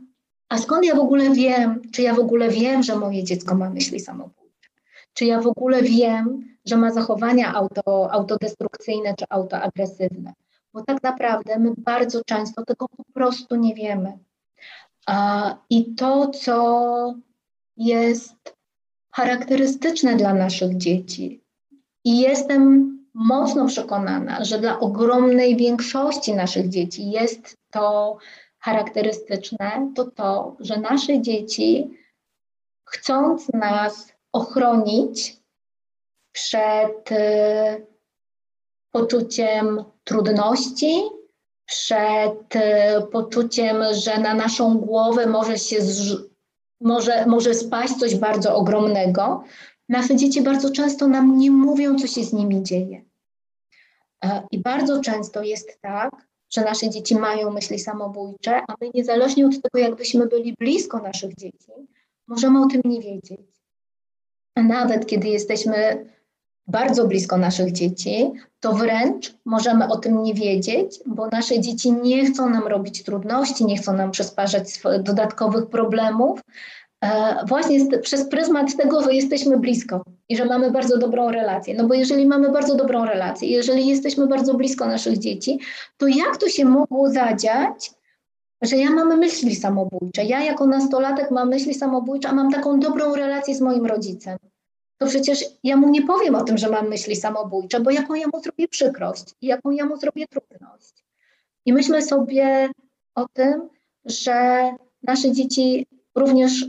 a 0.49 0.57
skąd 0.57 0.85
ja 0.85 0.95
w 0.95 0.99
ogóle 0.99 1.29
wiem, 1.29 1.81
czy 1.91 2.01
ja 2.01 2.13
w 2.13 2.19
ogóle 2.19 2.49
wiem, 2.49 2.83
że 2.83 2.95
moje 2.95 3.23
dziecko 3.23 3.55
ma 3.55 3.69
myśli 3.69 3.99
samobójcze? 3.99 4.69
Czy 5.13 5.25
ja 5.25 5.41
w 5.41 5.47
ogóle 5.47 5.81
wiem, 5.81 6.57
że 6.65 6.77
ma 6.77 6.91
zachowania 6.91 7.53
auto, 7.53 8.11
autodestrukcyjne 8.11 9.15
czy 9.15 9.25
autoagresywne? 9.29 10.33
Bo 10.73 10.83
tak 10.83 11.03
naprawdę 11.03 11.59
my 11.59 11.73
bardzo 11.77 12.21
często 12.25 12.65
tego 12.65 12.87
po 12.97 13.03
prostu 13.13 13.55
nie 13.55 13.75
wiemy. 13.75 14.17
I 15.69 15.95
to, 15.95 16.27
co 16.27 17.15
jest 17.77 18.55
charakterystyczne 19.11 20.15
dla 20.15 20.33
naszych 20.33 20.77
dzieci, 20.77 21.43
i 22.05 22.19
jestem 22.19 22.93
mocno 23.13 23.65
przekonana, 23.67 24.43
że 24.45 24.59
dla 24.59 24.79
ogromnej 24.79 25.55
większości 25.55 26.33
naszych 26.33 26.69
dzieci 26.69 27.11
jest 27.11 27.57
to 27.71 28.17
charakterystyczne, 28.59 29.91
to 29.95 30.05
to, 30.05 30.55
że 30.59 30.77
nasze 30.79 31.21
dzieci, 31.21 31.97
chcąc 32.85 33.53
nas 33.53 34.13
ochronić 34.31 35.37
przed 36.31 37.11
y, 37.11 37.15
poczuciem 38.91 39.83
trudności, 40.03 41.01
przed 41.65 42.55
y, 42.55 42.59
poczuciem, 43.11 43.83
że 43.93 44.19
na 44.19 44.33
naszą 44.33 44.77
głowę 44.77 45.27
może 45.27 45.57
się 45.57 45.77
może, 46.81 47.25
może 47.25 47.53
spaść 47.53 47.93
coś 47.93 48.15
bardzo 48.15 48.55
ogromnego, 48.55 49.43
nasze 49.89 50.15
dzieci 50.15 50.41
bardzo 50.41 50.71
często 50.71 51.07
nam 51.07 51.37
nie 51.37 51.51
mówią, 51.51 51.95
co 51.95 52.07
się 52.07 52.23
z 52.23 52.33
nimi 52.33 52.63
dzieje. 52.63 53.03
E, 54.25 54.43
I 54.51 54.59
bardzo 54.59 55.01
często 55.01 55.43
jest 55.43 55.81
tak, 55.81 56.11
że 56.49 56.61
nasze 56.61 56.89
dzieci 56.89 57.15
mają 57.15 57.51
myśli 57.51 57.79
samobójcze, 57.79 58.61
a 58.67 58.75
my 58.81 58.89
niezależnie 58.93 59.45
od 59.45 59.61
tego, 59.61 59.79
jakbyśmy 59.79 60.27
byli 60.27 60.55
blisko 60.59 60.99
naszych 60.99 61.35
dzieci, 61.35 61.71
możemy 62.27 62.61
o 62.61 62.67
tym 62.67 62.81
nie 62.85 63.01
wiedzieć. 63.01 63.41
A 64.55 64.63
nawet 64.63 65.05
kiedy 65.05 65.27
jesteśmy 65.27 66.05
bardzo 66.67 67.07
blisko 67.07 67.37
naszych 67.37 67.71
dzieci, 67.71 68.31
to 68.59 68.73
wręcz 68.73 69.35
możemy 69.45 69.87
o 69.87 69.97
tym 69.97 70.23
nie 70.23 70.33
wiedzieć, 70.33 70.99
bo 71.05 71.27
nasze 71.27 71.59
dzieci 71.59 71.91
nie 71.91 72.25
chcą 72.25 72.49
nam 72.49 72.67
robić 72.67 73.03
trudności, 73.03 73.65
nie 73.65 73.77
chcą 73.77 73.93
nam 73.93 74.11
przysparzać 74.11 74.81
dodatkowych 74.99 75.65
problemów, 75.69 76.41
E, 77.03 77.35
właśnie 77.47 77.99
przez 77.99 78.29
pryzmat 78.29 78.77
tego, 78.77 79.01
że 79.01 79.13
jesteśmy 79.13 79.57
blisko 79.57 80.03
i 80.29 80.37
że 80.37 80.45
mamy 80.45 80.71
bardzo 80.71 80.97
dobrą 80.97 81.31
relację. 81.31 81.75
No 81.77 81.87
bo 81.87 81.93
jeżeli 81.93 82.25
mamy 82.25 82.51
bardzo 82.51 82.75
dobrą 82.75 83.05
relację, 83.05 83.49
jeżeli 83.49 83.87
jesteśmy 83.87 84.27
bardzo 84.27 84.53
blisko 84.53 84.85
naszych 84.85 85.17
dzieci, 85.17 85.59
to 85.97 86.07
jak 86.07 86.37
to 86.37 86.49
się 86.49 86.65
mogło 86.65 87.09
zadziać, 87.09 87.91
że 88.61 88.77
ja 88.77 88.89
mam 88.89 89.19
myśli 89.19 89.55
samobójcze? 89.55 90.23
Ja 90.23 90.43
jako 90.43 90.65
nastolatek 90.65 91.31
mam 91.31 91.49
myśli 91.49 91.73
samobójcze, 91.73 92.29
a 92.29 92.33
mam 92.33 92.51
taką 92.51 92.79
dobrą 92.79 93.15
relację 93.15 93.55
z 93.55 93.61
moim 93.61 93.85
rodzicem. 93.85 94.37
To 94.97 95.07
przecież 95.07 95.45
ja 95.63 95.77
mu 95.77 95.89
nie 95.89 96.01
powiem 96.01 96.35
o 96.35 96.43
tym, 96.43 96.57
że 96.57 96.69
mam 96.69 96.89
myśli 96.89 97.15
samobójcze, 97.15 97.79
bo 97.79 97.91
jaką 97.91 98.13
ja 98.13 98.27
mu 98.33 98.39
zrobię 98.41 98.67
przykrość 98.67 99.23
i 99.41 99.47
jaką 99.47 99.71
ja 99.71 99.85
mu 99.85 99.97
zrobię 99.97 100.27
trudność. 100.27 101.05
I 101.65 101.73
myślę 101.73 102.01
sobie 102.01 102.69
o 103.15 103.25
tym, 103.33 103.69
że 104.05 104.61
nasze 105.03 105.31
dzieci 105.31 105.87
również 106.15 106.65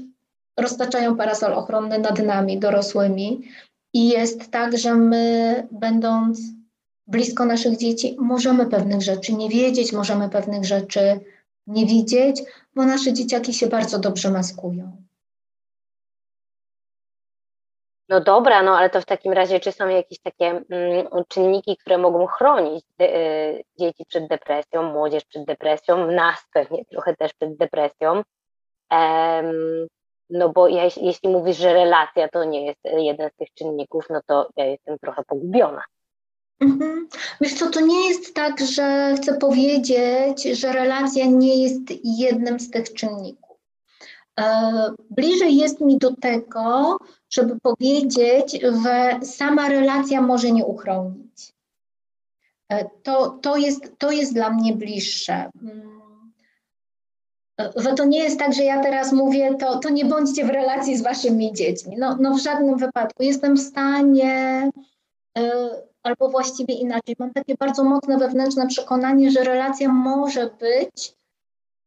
roztaczają 0.60 1.16
parasol 1.16 1.52
ochronny 1.52 1.98
nad 1.98 2.18
nami, 2.18 2.58
dorosłymi. 2.58 3.42
I 3.92 4.08
jest 4.08 4.50
tak, 4.50 4.78
że 4.78 4.94
my, 4.94 5.68
będąc 5.70 6.40
blisko 7.06 7.44
naszych 7.44 7.76
dzieci, 7.76 8.16
możemy 8.20 8.66
pewnych 8.66 9.02
rzeczy 9.02 9.32
nie 9.32 9.48
wiedzieć, 9.48 9.92
możemy 9.92 10.28
pewnych 10.28 10.64
rzeczy 10.64 11.20
nie 11.66 11.86
widzieć, 11.86 12.42
bo 12.74 12.84
nasze 12.84 13.12
dzieciaki 13.12 13.54
się 13.54 13.66
bardzo 13.66 13.98
dobrze 13.98 14.30
maskują. 14.30 15.04
No 18.08 18.20
dobra, 18.20 18.62
no 18.62 18.78
ale 18.78 18.90
to 18.90 19.00
w 19.00 19.04
takim 19.04 19.32
razie, 19.32 19.60
czy 19.60 19.72
są 19.72 19.88
jakieś 19.88 20.18
takie 20.20 20.46
mm, 20.46 21.06
czynniki, 21.28 21.76
które 21.76 21.98
mogą 21.98 22.26
chronić 22.26 22.84
de, 22.98 23.16
y, 23.16 23.64
dzieci 23.78 24.04
przed 24.08 24.28
depresją, 24.28 24.82
młodzież 24.82 25.24
przed 25.24 25.44
depresją, 25.44 26.10
nas 26.10 26.46
pewnie 26.52 26.84
trochę 26.84 27.16
też 27.16 27.32
przed 27.34 27.56
depresją? 27.56 28.22
Um, 28.90 29.86
no 30.34 30.48
bo 30.48 30.68
ja, 30.68 30.84
jeśli 30.84 31.28
mówisz, 31.28 31.56
że 31.56 31.72
relacja 31.72 32.28
to 32.28 32.44
nie 32.44 32.66
jest 32.66 32.80
jeden 32.84 33.30
z 33.30 33.36
tych 33.36 33.54
czynników, 33.54 34.04
no 34.10 34.20
to 34.26 34.48
ja 34.56 34.64
jestem 34.64 34.98
trochę 34.98 35.22
pogubiona. 35.24 35.82
Mhm. 36.60 37.08
Wiesz 37.40 37.54
co, 37.54 37.70
to 37.70 37.80
nie 37.80 38.08
jest 38.08 38.34
tak, 38.34 38.60
że 38.60 39.14
chcę 39.16 39.38
powiedzieć, 39.38 40.42
że 40.42 40.72
relacja 40.72 41.26
nie 41.26 41.62
jest 41.62 41.82
jednym 42.04 42.60
z 42.60 42.70
tych 42.70 42.92
czynników. 42.92 43.58
E, 44.40 44.72
bliżej 45.10 45.56
jest 45.56 45.80
mi 45.80 45.98
do 45.98 46.16
tego, 46.16 46.96
żeby 47.30 47.60
powiedzieć, 47.60 48.60
że 48.84 49.18
sama 49.22 49.68
relacja 49.68 50.20
może 50.20 50.50
nie 50.50 50.64
uchronić. 50.64 51.52
E, 52.68 52.90
to, 53.02 53.30
to, 53.30 53.56
jest, 53.56 53.98
to 53.98 54.10
jest 54.10 54.34
dla 54.34 54.50
mnie 54.50 54.72
bliższe. 54.72 55.50
Że 57.76 57.94
to 57.94 58.04
nie 58.04 58.18
jest 58.18 58.38
tak, 58.38 58.54
że 58.54 58.64
ja 58.64 58.82
teraz 58.82 59.12
mówię, 59.12 59.54
to, 59.54 59.78
to 59.78 59.88
nie 59.88 60.04
bądźcie 60.04 60.44
w 60.44 60.50
relacji 60.50 60.96
z 60.96 61.02
waszymi 61.02 61.52
dziećmi. 61.52 61.96
No, 61.98 62.16
no 62.20 62.34
w 62.34 62.42
żadnym 62.42 62.78
wypadku. 62.78 63.22
Jestem 63.22 63.56
w 63.56 63.60
stanie, 63.60 64.70
y, 65.38 65.42
albo 66.02 66.28
właściwie 66.28 66.74
inaczej, 66.74 67.16
mam 67.18 67.32
takie 67.32 67.54
bardzo 67.54 67.84
mocne 67.84 68.18
wewnętrzne 68.18 68.66
przekonanie, 68.66 69.30
że 69.30 69.44
relacja 69.44 69.88
może 69.88 70.50
być 70.60 71.14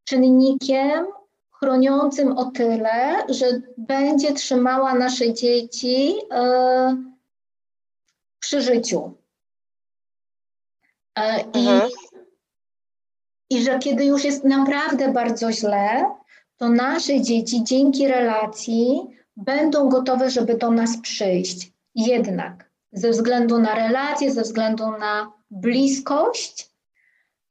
czynnikiem 0.03 1.05
chroniącym 1.51 2.37
o 2.37 2.45
tyle, 2.45 3.25
że 3.29 3.45
będzie 3.77 4.33
trzymała 4.33 4.93
nasze 4.93 5.33
dzieci 5.33 6.15
y, 6.17 7.17
przy 8.39 8.61
życiu. 8.61 9.13
Y, 11.19 11.21
mhm. 11.21 11.89
I 11.89 12.06
i 13.49 13.63
że 13.63 13.79
kiedy 13.79 14.05
już 14.05 14.23
jest 14.23 14.43
naprawdę 14.43 15.11
bardzo 15.11 15.51
źle, 15.51 16.05
to 16.57 16.69
nasze 16.69 17.21
dzieci 17.21 17.63
dzięki 17.63 18.07
relacji 18.07 19.01
będą 19.37 19.89
gotowe, 19.89 20.29
żeby 20.29 20.57
do 20.57 20.71
nas 20.71 20.97
przyjść. 20.97 21.71
Jednak 21.95 22.69
ze 22.91 23.09
względu 23.09 23.59
na 23.59 23.75
relacje, 23.75 24.31
ze 24.31 24.41
względu 24.41 24.91
na 24.91 25.31
bliskość, 25.51 26.71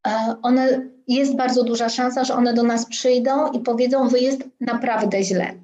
e, 0.06 0.37
one, 0.42 0.90
jest 1.09 1.37
bardzo 1.37 1.64
duża 1.64 1.88
szansa, 1.88 2.24
że 2.24 2.35
one 2.35 2.54
do 2.54 2.62
nas 2.62 2.87
przyjdą 2.87 3.52
i 3.52 3.61
powiedzą, 3.61 4.11
że 4.11 4.18
jest 4.18 4.40
naprawdę 4.61 5.22
źle. 5.22 5.54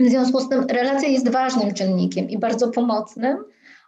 W 0.00 0.08
związku 0.08 0.40
z 0.40 0.48
tym 0.48 0.64
relacja 0.64 1.08
jest 1.08 1.28
ważnym 1.28 1.74
czynnikiem 1.74 2.30
i 2.30 2.38
bardzo 2.38 2.68
pomocnym, 2.68 3.44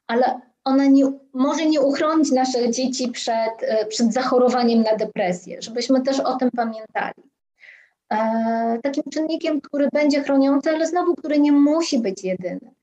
ale 0.07 0.41
ona 0.65 0.87
nie, 0.87 1.13
może 1.33 1.67
nie 1.67 1.81
uchronić 1.81 2.31
naszych 2.31 2.71
dzieci 2.71 3.09
przed, 3.09 3.53
e, 3.61 3.87
przed 3.87 4.13
zachorowaniem 4.13 4.83
na 4.83 4.97
depresję, 4.97 5.63
żebyśmy 5.63 6.03
też 6.03 6.21
o 6.21 6.37
tym 6.37 6.51
pamiętali. 6.51 7.23
E, 8.13 8.79
takim 8.83 9.03
czynnikiem, 9.13 9.61
który 9.61 9.89
będzie 9.93 10.23
chroniący, 10.23 10.71
ale 10.71 10.87
znowu, 10.87 11.15
który 11.15 11.41
nie 11.41 11.53
musi 11.53 11.99
być 11.99 12.25
jedyny, 12.25 12.75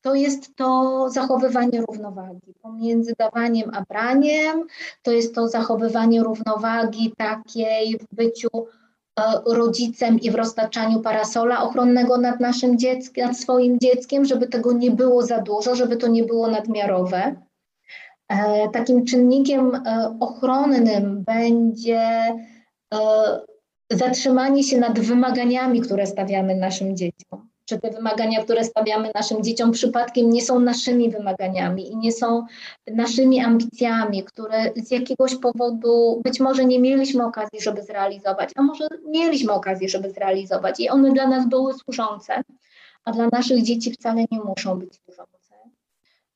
to 0.00 0.14
jest 0.14 0.56
to 0.56 1.10
zachowywanie 1.10 1.80
równowagi 1.80 2.54
pomiędzy 2.62 3.14
dawaniem 3.18 3.70
a 3.74 3.82
braniem, 3.82 4.66
to 5.02 5.12
jest 5.12 5.34
to 5.34 5.48
zachowywanie 5.48 6.22
równowagi 6.22 7.12
takiej 7.16 7.98
w 7.98 8.14
byciu 8.14 8.48
rodzicem 9.46 10.20
i 10.20 10.30
w 10.30 10.34
roztaczaniu 10.34 11.00
parasola 11.00 11.62
ochronnego 11.62 12.18
nad 12.18 12.40
naszym 12.40 12.78
dzieckiem, 12.78 13.26
nad 13.26 13.38
swoim 13.38 13.78
dzieckiem, 13.78 14.24
żeby 14.24 14.46
tego 14.46 14.72
nie 14.72 14.90
było 14.90 15.22
za 15.22 15.40
dużo, 15.40 15.74
żeby 15.74 15.96
to 15.96 16.06
nie 16.06 16.24
było 16.24 16.48
nadmiarowe. 16.48 17.34
E, 18.28 18.68
takim 18.68 19.04
czynnikiem 19.04 19.74
e, 19.74 20.16
ochronnym 20.20 21.24
będzie 21.24 22.22
zatrzymanie 23.90 24.64
się 24.64 24.78
nad 24.78 25.00
wymaganiami, 25.00 25.80
które 25.80 26.06
stawiamy 26.06 26.54
naszym 26.54 26.96
dzieciom. 26.96 27.48
Czy 27.66 27.80
te 27.80 27.90
wymagania, 27.90 28.44
które 28.44 28.64
stawiamy 28.64 29.10
naszym 29.14 29.42
dzieciom, 29.42 29.72
przypadkiem 29.72 30.30
nie 30.30 30.42
są 30.42 30.60
naszymi 30.60 31.10
wymaganiami 31.10 31.92
i 31.92 31.96
nie 31.96 32.12
są 32.12 32.46
naszymi 32.86 33.40
ambicjami, 33.40 34.24
które 34.24 34.72
z 34.76 34.90
jakiegoś 34.90 35.36
powodu 35.36 36.20
być 36.24 36.40
może 36.40 36.64
nie 36.64 36.80
mieliśmy 36.80 37.24
okazji, 37.24 37.60
żeby 37.60 37.82
zrealizować, 37.82 38.50
a 38.56 38.62
może 38.62 38.88
mieliśmy 39.08 39.52
okazję, 39.52 39.88
żeby 39.88 40.10
zrealizować 40.10 40.80
i 40.80 40.88
one 40.88 41.12
dla 41.12 41.26
nas 41.26 41.48
były 41.48 41.74
służące, 41.74 42.42
a 43.04 43.12
dla 43.12 43.28
naszych 43.32 43.62
dzieci 43.62 43.92
wcale 43.92 44.24
nie 44.30 44.40
muszą 44.40 44.78
być 44.78 45.00
służące. 45.04 45.36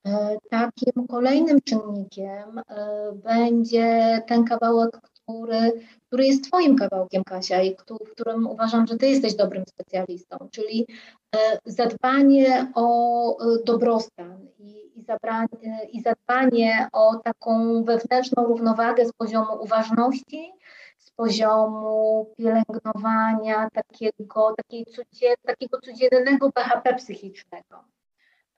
E, 0.06 0.36
takim 0.50 1.06
kolejnym 1.08 1.60
czynnikiem 1.60 2.58
e, 2.58 3.12
będzie 3.12 4.22
ten 4.26 4.44
kawałek, 4.44 5.00
który, 5.30 5.72
który 6.06 6.26
jest 6.26 6.44
Twoim 6.44 6.76
kawałkiem, 6.76 7.24
Kasia, 7.24 7.62
i 7.62 7.76
w 7.76 8.10
którym 8.10 8.46
uważam, 8.46 8.86
że 8.86 8.96
Ty 8.96 9.06
jesteś 9.06 9.34
dobrym 9.34 9.64
specjalistą, 9.66 10.36
czyli 10.50 10.86
e, 11.34 11.38
zadbanie 11.64 12.72
o 12.74 13.36
dobrostan 13.64 14.46
i, 14.58 14.98
i, 14.98 15.02
zabranie, 15.02 15.88
i 15.92 16.02
zadbanie 16.02 16.88
o 16.92 17.16
taką 17.16 17.84
wewnętrzną 17.84 18.44
równowagę 18.44 19.06
z 19.06 19.12
poziomu 19.12 19.62
uważności, 19.62 20.52
z 20.98 21.10
poziomu 21.10 22.26
pielęgnowania 22.36 23.68
takiego, 23.72 24.54
takiej 24.56 24.84
cudzie, 24.84 25.34
takiego 25.46 25.80
codziennego 25.80 26.50
BHP 26.50 26.94
psychicznego. 26.94 27.84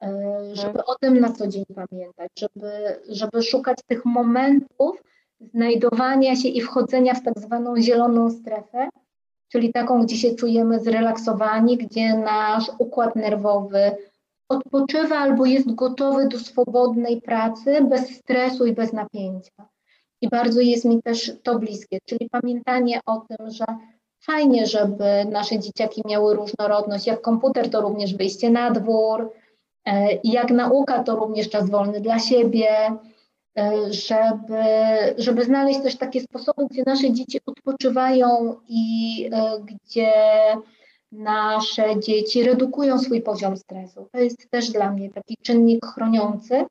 E, 0.03 0.41
żeby 0.53 0.85
o 0.85 0.95
tym 0.95 1.21
na 1.21 1.33
co 1.33 1.47
dzień 1.49 1.65
pamiętać, 1.75 2.31
żeby, 2.37 3.01
żeby 3.09 3.43
szukać 3.43 3.79
tych 3.87 4.05
momentów 4.05 5.03
znajdowania 5.55 6.37
się 6.37 6.49
i 6.49 6.61
wchodzenia 6.61 7.15
w 7.15 7.23
tak 7.23 7.39
zwaną 7.39 7.77
zieloną 7.77 8.31
strefę, 8.31 8.89
czyli 9.49 9.73
taką, 9.73 10.03
gdzie 10.03 10.17
się 10.17 10.35
czujemy 10.35 10.81
zrelaksowani, 10.81 11.77
gdzie 11.77 12.15
nasz 12.15 12.71
układ 12.79 13.17
nerwowy 13.17 13.97
odpoczywa 14.49 15.17
albo 15.17 15.47
jest 15.47 15.75
gotowy 15.75 16.29
do 16.29 16.39
swobodnej 16.39 17.21
pracy 17.21 17.85
bez 17.85 18.17
stresu 18.17 18.67
i 18.67 18.73
bez 18.73 18.93
napięcia. 18.93 19.69
I 20.21 20.29
bardzo 20.29 20.61
jest 20.61 20.85
mi 20.85 21.03
też 21.03 21.33
to 21.43 21.59
bliskie, 21.59 21.99
czyli 22.05 22.29
pamiętanie 22.31 23.01
o 23.07 23.17
tym, 23.29 23.51
że 23.51 23.65
fajnie, 24.21 24.67
żeby 24.67 25.25
nasze 25.31 25.59
dzieciaki 25.59 26.03
miały 26.09 26.35
różnorodność. 26.35 27.07
Jak 27.07 27.21
komputer, 27.21 27.71
to 27.71 27.81
również 27.81 28.15
wyjście 28.15 28.51
na 28.51 28.71
dwór, 28.71 29.31
E, 29.87 30.19
jak 30.25 30.51
nauka, 30.51 31.03
to 31.03 31.17
również 31.17 31.51
czas 31.51 31.71
wolny 31.71 32.01
dla 32.01 32.19
siebie, 32.19 32.69
żeby, 33.91 34.65
żeby 35.19 35.45
znaleźć 35.45 35.83
też 35.83 35.97
takie 35.97 36.21
sposoby, 36.21 36.67
gdzie 36.71 36.83
nasze 36.87 37.12
dzieci 37.12 37.41
odpoczywają 37.47 38.57
i 38.69 39.31
e, 39.33 39.61
gdzie 39.61 40.12
nasze 41.12 42.01
dzieci 42.01 42.43
redukują 42.43 42.99
swój 42.99 43.23
poziom 43.23 43.57
stresu. 43.57 44.09
To 44.12 44.19
jest 44.19 44.51
też 44.51 44.71
dla 44.71 44.91
mnie 44.91 45.11
taki 45.11 45.37
czynnik 45.43 45.87
chroniący, 45.87 46.65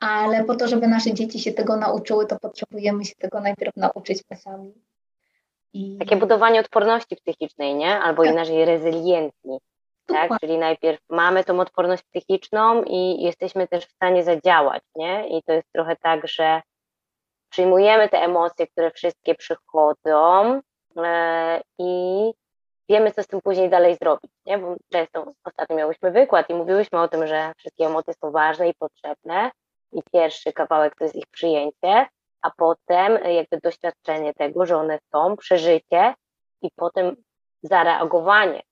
ale 0.00 0.44
po 0.44 0.54
to, 0.54 0.68
żeby 0.68 0.88
nasze 0.88 1.14
dzieci 1.14 1.38
się 1.38 1.52
tego 1.52 1.76
nauczyły, 1.76 2.26
to 2.26 2.38
potrzebujemy 2.38 3.04
się 3.04 3.14
tego 3.14 3.40
najpierw 3.40 3.76
nauczyć 3.76 4.22
my 4.30 4.36
sami. 4.36 4.72
I... 5.72 5.96
Takie 5.98 6.16
budowanie 6.16 6.60
odporności 6.60 7.16
psychicznej, 7.16 7.74
nie? 7.74 7.94
Albo 7.94 8.22
tak. 8.22 8.32
inaczej 8.32 8.64
rezyliencji 8.64 9.58
tak? 10.08 10.40
Czyli 10.40 10.58
najpierw 10.58 11.00
mamy 11.08 11.44
tą 11.44 11.60
odporność 11.60 12.02
psychiczną 12.02 12.82
i 12.82 13.22
jesteśmy 13.22 13.68
też 13.68 13.86
w 13.86 13.92
stanie 13.92 14.24
zadziałać, 14.24 14.82
nie? 14.96 15.38
I 15.38 15.42
to 15.42 15.52
jest 15.52 15.72
trochę 15.72 15.96
tak, 15.96 16.28
że 16.28 16.62
przyjmujemy 17.50 18.08
te 18.08 18.18
emocje, 18.18 18.66
które 18.66 18.90
wszystkie 18.90 19.34
przychodzą 19.34 20.60
e, 20.96 21.60
i 21.78 22.32
wiemy, 22.88 23.12
co 23.12 23.22
z 23.22 23.26
tym 23.26 23.40
później 23.40 23.70
dalej 23.70 23.96
zrobić, 23.96 24.30
nie? 24.46 24.58
Bo 24.58 24.76
często 24.92 25.32
ostatnio 25.44 25.76
miałyśmy 25.76 26.10
wykład 26.10 26.50
i 26.50 26.54
mówiłyśmy 26.54 27.00
o 27.00 27.08
tym, 27.08 27.26
że 27.26 27.52
wszystkie 27.56 27.86
emocje 27.86 28.14
są 28.14 28.30
ważne 28.30 28.68
i 28.68 28.74
potrzebne 28.74 29.50
i 29.92 30.02
pierwszy 30.12 30.52
kawałek 30.52 30.94
to 30.98 31.04
jest 31.04 31.16
ich 31.16 31.26
przyjęcie, 31.26 32.06
a 32.42 32.50
potem 32.56 33.18
jakby 33.24 33.58
doświadczenie 33.62 34.34
tego, 34.34 34.66
że 34.66 34.76
one 34.76 34.98
są, 35.12 35.36
przeżycie 35.36 36.14
i 36.62 36.70
potem 36.76 37.16
zareagowanie, 37.62 38.62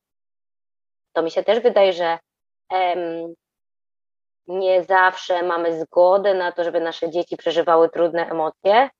to 1.16 1.22
mi 1.22 1.30
się 1.30 1.42
też 1.44 1.60
wydaje, 1.60 1.92
że 1.92 2.18
em, 2.72 3.34
nie 4.46 4.84
zawsze 4.84 5.42
mamy 5.42 5.80
zgodę 5.80 6.34
na 6.34 6.52
to, 6.52 6.64
żeby 6.64 6.80
nasze 6.80 7.10
dzieci 7.10 7.36
przeżywały 7.36 7.88
trudne 7.88 8.30
emocje. 8.30 8.90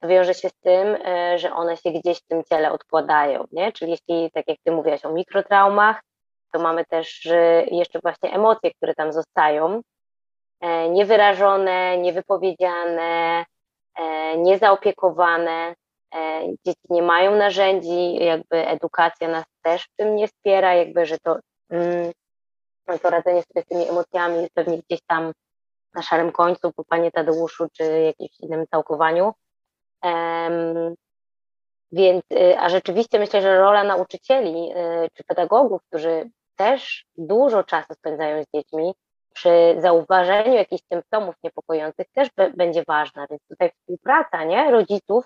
To 0.00 0.08
wiąże 0.08 0.34
się 0.34 0.48
z 0.48 0.54
tym, 0.60 0.96
e, 1.04 1.38
że 1.38 1.52
one 1.52 1.76
się 1.76 1.90
gdzieś 1.90 2.18
w 2.18 2.26
tym 2.26 2.44
ciele 2.44 2.72
odkładają, 2.72 3.44
nie? 3.52 3.72
Czyli 3.72 3.90
jeśli, 3.90 4.30
tak 4.30 4.48
jak 4.48 4.58
ty 4.64 4.72
mówiłaś 4.72 5.04
o 5.04 5.12
mikrotraumach, 5.12 6.00
to 6.52 6.58
mamy 6.58 6.84
też 6.84 7.28
jeszcze 7.70 7.98
właśnie 8.02 8.32
emocje, 8.32 8.70
które 8.74 8.94
tam 8.94 9.12
zostają, 9.12 9.80
e, 10.60 10.88
niewyrażone, 10.88 11.98
niewypowiedziane, 11.98 13.44
e, 13.98 14.36
niezaopiekowane. 14.38 15.74
Dzieci 16.66 16.86
nie 16.90 17.02
mają 17.02 17.36
narzędzi, 17.36 18.14
jakby 18.14 18.68
edukacja 18.68 19.28
nas 19.28 19.44
też 19.62 19.82
w 19.82 19.96
tym 19.96 20.16
nie 20.16 20.28
wspiera, 20.28 20.74
jakby, 20.74 21.06
że 21.06 21.18
to 21.18 21.38
to 23.02 23.10
radzenie 23.10 23.42
sobie 23.42 23.62
z 23.62 23.66
tymi 23.66 23.88
emocjami 23.88 24.36
jest 24.36 24.54
pewnie 24.54 24.78
gdzieś 24.78 25.00
tam 25.06 25.32
na 25.94 26.02
szarym 26.02 26.32
końcu, 26.32 26.72
po 26.72 26.84
Panie 26.84 27.10
Tadeuszu, 27.10 27.66
czy 27.72 27.84
jakimś 27.84 28.40
innym 28.40 28.66
całkowaniu. 28.66 29.32
Więc, 31.92 32.24
y, 32.32 32.58
a 32.58 32.68
rzeczywiście 32.68 33.18
myślę, 33.18 33.42
że 33.42 33.58
rola 33.58 33.84
nauczycieli 33.84 34.72
y, 34.72 35.08
czy 35.14 35.24
pedagogów, 35.24 35.82
którzy 35.88 36.30
też 36.56 37.06
dużo 37.16 37.64
czasu 37.64 37.94
spędzają 37.94 38.42
z 38.42 38.46
dziećmi, 38.54 38.94
przy 39.34 39.76
zauważeniu 39.78 40.54
jakichś 40.54 40.82
symptomów 40.92 41.34
niepokojących 41.44 42.06
też 42.12 42.28
będzie 42.56 42.82
ważna. 42.86 43.26
Więc 43.30 43.42
tutaj 43.48 43.70
współpraca 43.70 44.44
nie? 44.44 44.70
rodziców 44.70 45.24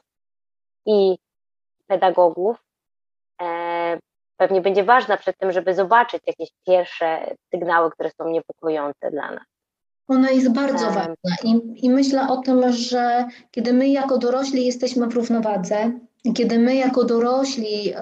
i 0.87 1.19
pedagogów 1.87 2.57
e, 3.43 3.99
pewnie 4.43 4.61
będzie 4.61 4.85
ważna 4.85 5.17
przed 5.17 5.39
tym, 5.39 5.53
żeby 5.53 5.75
zobaczyć 5.75 6.23
jakieś 6.27 6.49
pierwsze 6.67 7.35
sygnały, 7.55 7.91
które 7.91 8.11
są 8.11 8.29
niepokojące 8.29 9.11
dla 9.11 9.31
nas. 9.31 9.45
Ona 10.09 10.31
jest 10.31 10.53
bardzo 10.53 10.85
um, 10.85 10.95
ważna 10.95 11.37
I, 11.45 11.61
i 11.87 11.91
myślę 11.91 12.29
o 12.29 12.37
tym, 12.37 12.73
że 12.73 13.29
kiedy 13.51 13.73
my 13.73 13.89
jako 13.89 14.19
dorośli 14.19 14.67
jesteśmy 14.67 15.07
w 15.07 15.15
równowadze, 15.15 15.93
kiedy 16.37 16.59
my 16.59 16.75
jako 16.75 17.05
dorośli 17.05 17.95
y, 17.95 17.99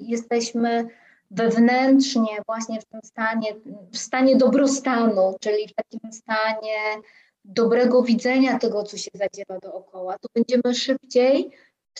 jesteśmy 0.00 0.88
wewnętrznie 1.30 2.42
właśnie 2.46 2.80
w 2.80 2.84
tym 2.84 3.00
stanie, 3.04 3.54
w 3.92 3.98
stanie 3.98 4.36
dobrostanu, 4.36 5.36
czyli 5.40 5.68
w 5.68 5.74
takim 5.74 6.12
stanie 6.12 7.02
dobrego 7.44 8.02
widzenia 8.02 8.58
tego, 8.58 8.82
co 8.82 8.96
się 8.96 9.10
zadziewa 9.14 9.58
dookoła, 9.58 10.16
to 10.18 10.28
będziemy 10.34 10.74
szybciej 10.74 11.50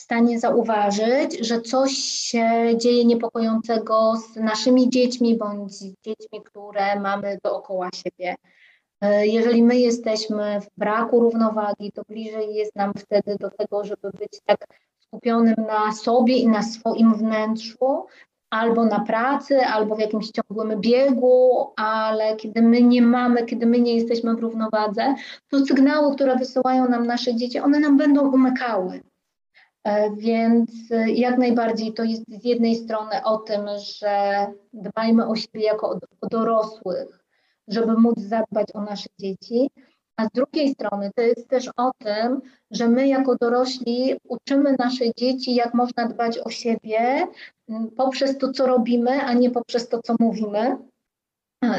w 0.00 0.02
stanie 0.02 0.40
zauważyć, 0.40 1.46
że 1.46 1.60
coś 1.60 1.92
się 1.92 2.50
dzieje 2.76 3.04
niepokojącego 3.04 4.16
z 4.16 4.36
naszymi 4.36 4.90
dziećmi 4.90 5.38
bądź 5.38 5.72
z 5.72 5.80
dziećmi, 5.80 6.42
które 6.44 7.00
mamy 7.00 7.38
dookoła 7.44 7.88
siebie. 7.94 8.34
E, 9.00 9.26
jeżeli 9.26 9.62
my 9.62 9.78
jesteśmy 9.78 10.60
w 10.60 10.78
braku 10.78 11.20
równowagi, 11.20 11.92
to 11.92 12.02
bliżej 12.08 12.54
jest 12.54 12.76
nam 12.76 12.92
wtedy 12.94 13.36
do 13.40 13.50
tego, 13.50 13.84
żeby 13.84 14.10
być 14.10 14.40
tak 14.44 14.66
skupionym 15.00 15.54
na 15.68 15.92
sobie 15.92 16.36
i 16.36 16.48
na 16.48 16.62
swoim 16.62 17.14
wnętrzu, 17.14 18.06
albo 18.50 18.84
na 18.84 19.00
pracy, 19.00 19.60
albo 19.60 19.94
w 19.96 20.00
jakimś 20.00 20.30
ciągłym 20.30 20.80
biegu, 20.80 21.72
ale 21.76 22.36
kiedy 22.36 22.62
my 22.62 22.82
nie 22.82 23.02
mamy, 23.02 23.44
kiedy 23.44 23.66
my 23.66 23.80
nie 23.80 23.94
jesteśmy 23.94 24.34
w 24.34 24.40
równowadze, 24.40 25.14
to 25.48 25.66
sygnały, 25.66 26.14
które 26.14 26.36
wysyłają 26.36 26.88
nam 26.88 27.06
nasze 27.06 27.34
dzieci, 27.34 27.58
one 27.58 27.80
nam 27.80 27.96
będą 27.96 28.32
umykały. 28.32 29.09
E, 29.84 30.16
więc 30.16 30.70
e, 30.90 31.10
jak 31.10 31.38
najbardziej 31.38 31.92
to 31.92 32.04
jest 32.04 32.22
z 32.28 32.44
jednej 32.44 32.76
strony 32.76 33.24
o 33.24 33.36
tym, 33.38 33.60
że 33.98 34.46
dbajmy 34.72 35.26
o 35.26 35.36
siebie 35.36 35.60
jako 35.60 35.98
o 36.20 36.26
dorosłych, 36.28 37.24
żeby 37.68 37.92
móc 37.96 38.18
zadbać 38.18 38.68
o 38.74 38.80
nasze 38.80 39.08
dzieci, 39.18 39.70
a 40.16 40.24
z 40.24 40.28
drugiej 40.34 40.68
strony 40.74 41.10
to 41.16 41.22
jest 41.22 41.48
też 41.48 41.70
o 41.76 41.90
tym, 41.98 42.40
że 42.70 42.88
my 42.88 43.08
jako 43.08 43.36
dorośli 43.36 44.14
uczymy 44.28 44.76
nasze 44.78 45.04
dzieci, 45.16 45.54
jak 45.54 45.74
można 45.74 46.08
dbać 46.08 46.38
o 46.38 46.50
siebie 46.50 47.26
poprzez 47.96 48.38
to, 48.38 48.52
co 48.52 48.66
robimy, 48.66 49.10
a 49.10 49.32
nie 49.32 49.50
poprzez 49.50 49.88
to, 49.88 50.02
co 50.02 50.14
mówimy. 50.20 50.76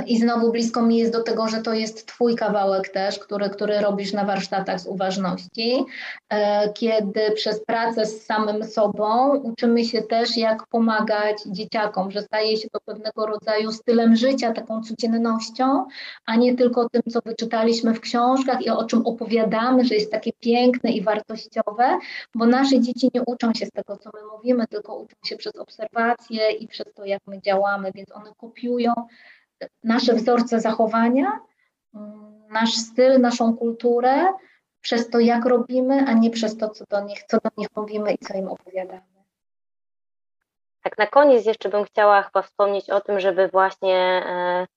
I 0.08 0.20
znowu 0.20 0.52
blisko 0.52 0.82
mi 0.82 0.98
jest 0.98 1.12
do 1.12 1.24
tego, 1.24 1.48
że 1.48 1.62
to 1.62 1.74
jest 1.74 2.06
Twój 2.06 2.36
kawałek 2.36 2.90
też, 2.90 3.20
który, 3.20 3.50
który 3.50 3.80
robisz 3.80 4.14
na 4.14 4.26
warsztatach 4.26 4.80
z 4.80 4.88
uważności, 4.88 5.86
e, 6.30 6.74
kiedy 6.74 7.32
przez 7.36 7.66
pracę 7.66 8.06
z 8.06 8.26
samym 8.26 8.64
sobą 8.64 9.36
uczymy 9.36 9.86
się 9.86 10.02
też, 10.02 10.38
jak 10.38 10.68
pomagać 10.68 11.38
dzieciakom, 11.46 12.12
że 12.12 12.22
staje 12.22 12.58
się 12.58 12.70
to 12.70 12.80
pewnego 12.86 13.26
rodzaju 13.26 13.72
stylem 13.72 14.16
życia, 14.16 14.54
taką 14.54 14.84
codziennością, 14.84 15.86
a 16.26 16.36
nie 16.36 16.56
tylko 16.56 16.90
tym, 16.90 17.02
co 17.10 17.20
wyczytaliśmy 17.26 17.94
w 17.94 18.00
książkach 18.00 18.62
i 18.62 18.70
o 18.70 18.84
czym 18.86 19.06
opowiadamy, 19.06 19.86
że 19.86 19.96
jest 19.96 20.12
takie 20.12 20.32
piękne 20.34 20.92
i 20.92 21.02
wartościowe, 21.02 22.00
bo 22.36 22.46
nasze 22.46 22.80
dzieci 22.80 23.10
nie 23.14 23.22
uczą 23.22 23.54
się 23.54 23.66
z 23.66 23.72
tego, 23.72 23.98
co 23.98 24.10
my 24.14 24.20
mówimy, 24.38 24.68
tylko 24.68 24.96
uczą 24.96 25.16
się 25.26 25.36
przez 25.38 25.56
obserwacje 25.56 26.52
i 26.52 26.68
przez 26.68 26.94
to, 26.94 27.06
jak 27.06 27.22
my 27.28 27.42
działamy, 27.42 27.92
więc 27.96 28.12
one 28.12 28.32
kopiują 28.38 28.94
nasze 29.84 30.14
wzorce 30.14 30.60
zachowania, 30.60 31.40
mm, 31.96 32.48
nasz 32.50 32.74
styl, 32.74 33.22
naszą 33.22 33.58
kulturę, 33.58 34.34
przez 34.82 35.10
to, 35.10 35.20
jak 35.20 35.46
robimy, 35.46 36.06
a 36.08 36.14
nie 36.14 36.30
przez 36.30 36.58
to, 36.58 36.70
co 36.70 36.86
do 36.90 37.02
nich, 37.02 37.24
co 37.24 37.38
do 37.38 37.50
nich 37.58 37.68
mówimy 37.76 38.14
i 38.14 38.18
co 38.18 38.34
im 38.34 38.48
opowiadamy. 38.48 39.02
Tak 40.84 40.98
na 40.98 41.08
koniec 41.08 41.46
jeszcze 41.46 41.70
bym 41.70 41.84
chciała 41.84 42.22
chyba 42.22 42.42
wspomnieć 42.42 42.90
o 42.90 43.02
tym, 43.02 43.20
żeby 43.20 43.48
właśnie 43.48 43.96
e, 44.26 44.68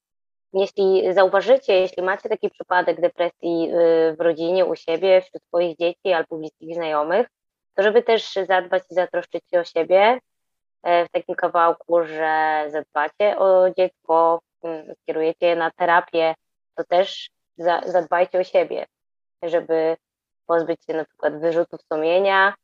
jeśli 0.54 1.14
zauważycie, 1.14 1.80
jeśli 1.80 2.02
macie 2.02 2.28
taki 2.28 2.50
przypadek 2.50 3.00
depresji 3.00 3.68
y, 3.70 4.16
w 4.16 4.20
rodzinie, 4.20 4.64
u 4.64 4.76
siebie, 4.76 5.20
wśród 5.20 5.42
swoich 5.44 5.76
dzieci 5.76 6.12
albo 6.12 6.36
bliskich 6.36 6.74
znajomych, 6.74 7.26
to 7.74 7.82
żeby 7.82 8.02
też 8.02 8.38
zadbać 8.48 8.82
i 8.90 8.94
zatroszczyć 8.94 9.44
się 9.50 9.60
o 9.60 9.64
siebie 9.64 10.20
e, 10.82 11.06
w 11.06 11.10
takim 11.10 11.34
kawałku, 11.34 12.04
że 12.04 12.64
zadbacie 12.68 13.38
o 13.38 13.70
dziecko, 13.70 14.40
skierujecie 15.02 15.46
je 15.46 15.56
na 15.56 15.70
terapię, 15.70 16.34
to 16.74 16.84
też 16.84 17.30
za, 17.58 17.80
zadbajcie 17.86 18.38
o 18.38 18.44
siebie, 18.44 18.86
żeby 19.42 19.96
pozbyć 20.46 20.84
się 20.86 20.94
na 20.94 21.04
przykład 21.04 21.40
wyrzutów 21.40 21.80
sumienia, 21.92 22.54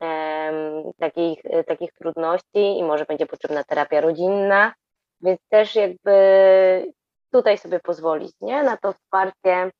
um, 0.00 0.92
takich, 0.98 1.42
takich 1.66 1.92
trudności 1.92 2.78
i 2.78 2.82
może 2.82 3.04
będzie 3.04 3.26
potrzebna 3.26 3.64
terapia 3.64 4.00
rodzinna, 4.00 4.72
więc 5.20 5.40
też 5.48 5.74
jakby 5.74 6.92
tutaj 7.32 7.58
sobie 7.58 7.80
pozwolić, 7.80 8.32
nie, 8.40 8.62
na 8.62 8.76
to 8.76 8.92
wsparcie 8.92 9.70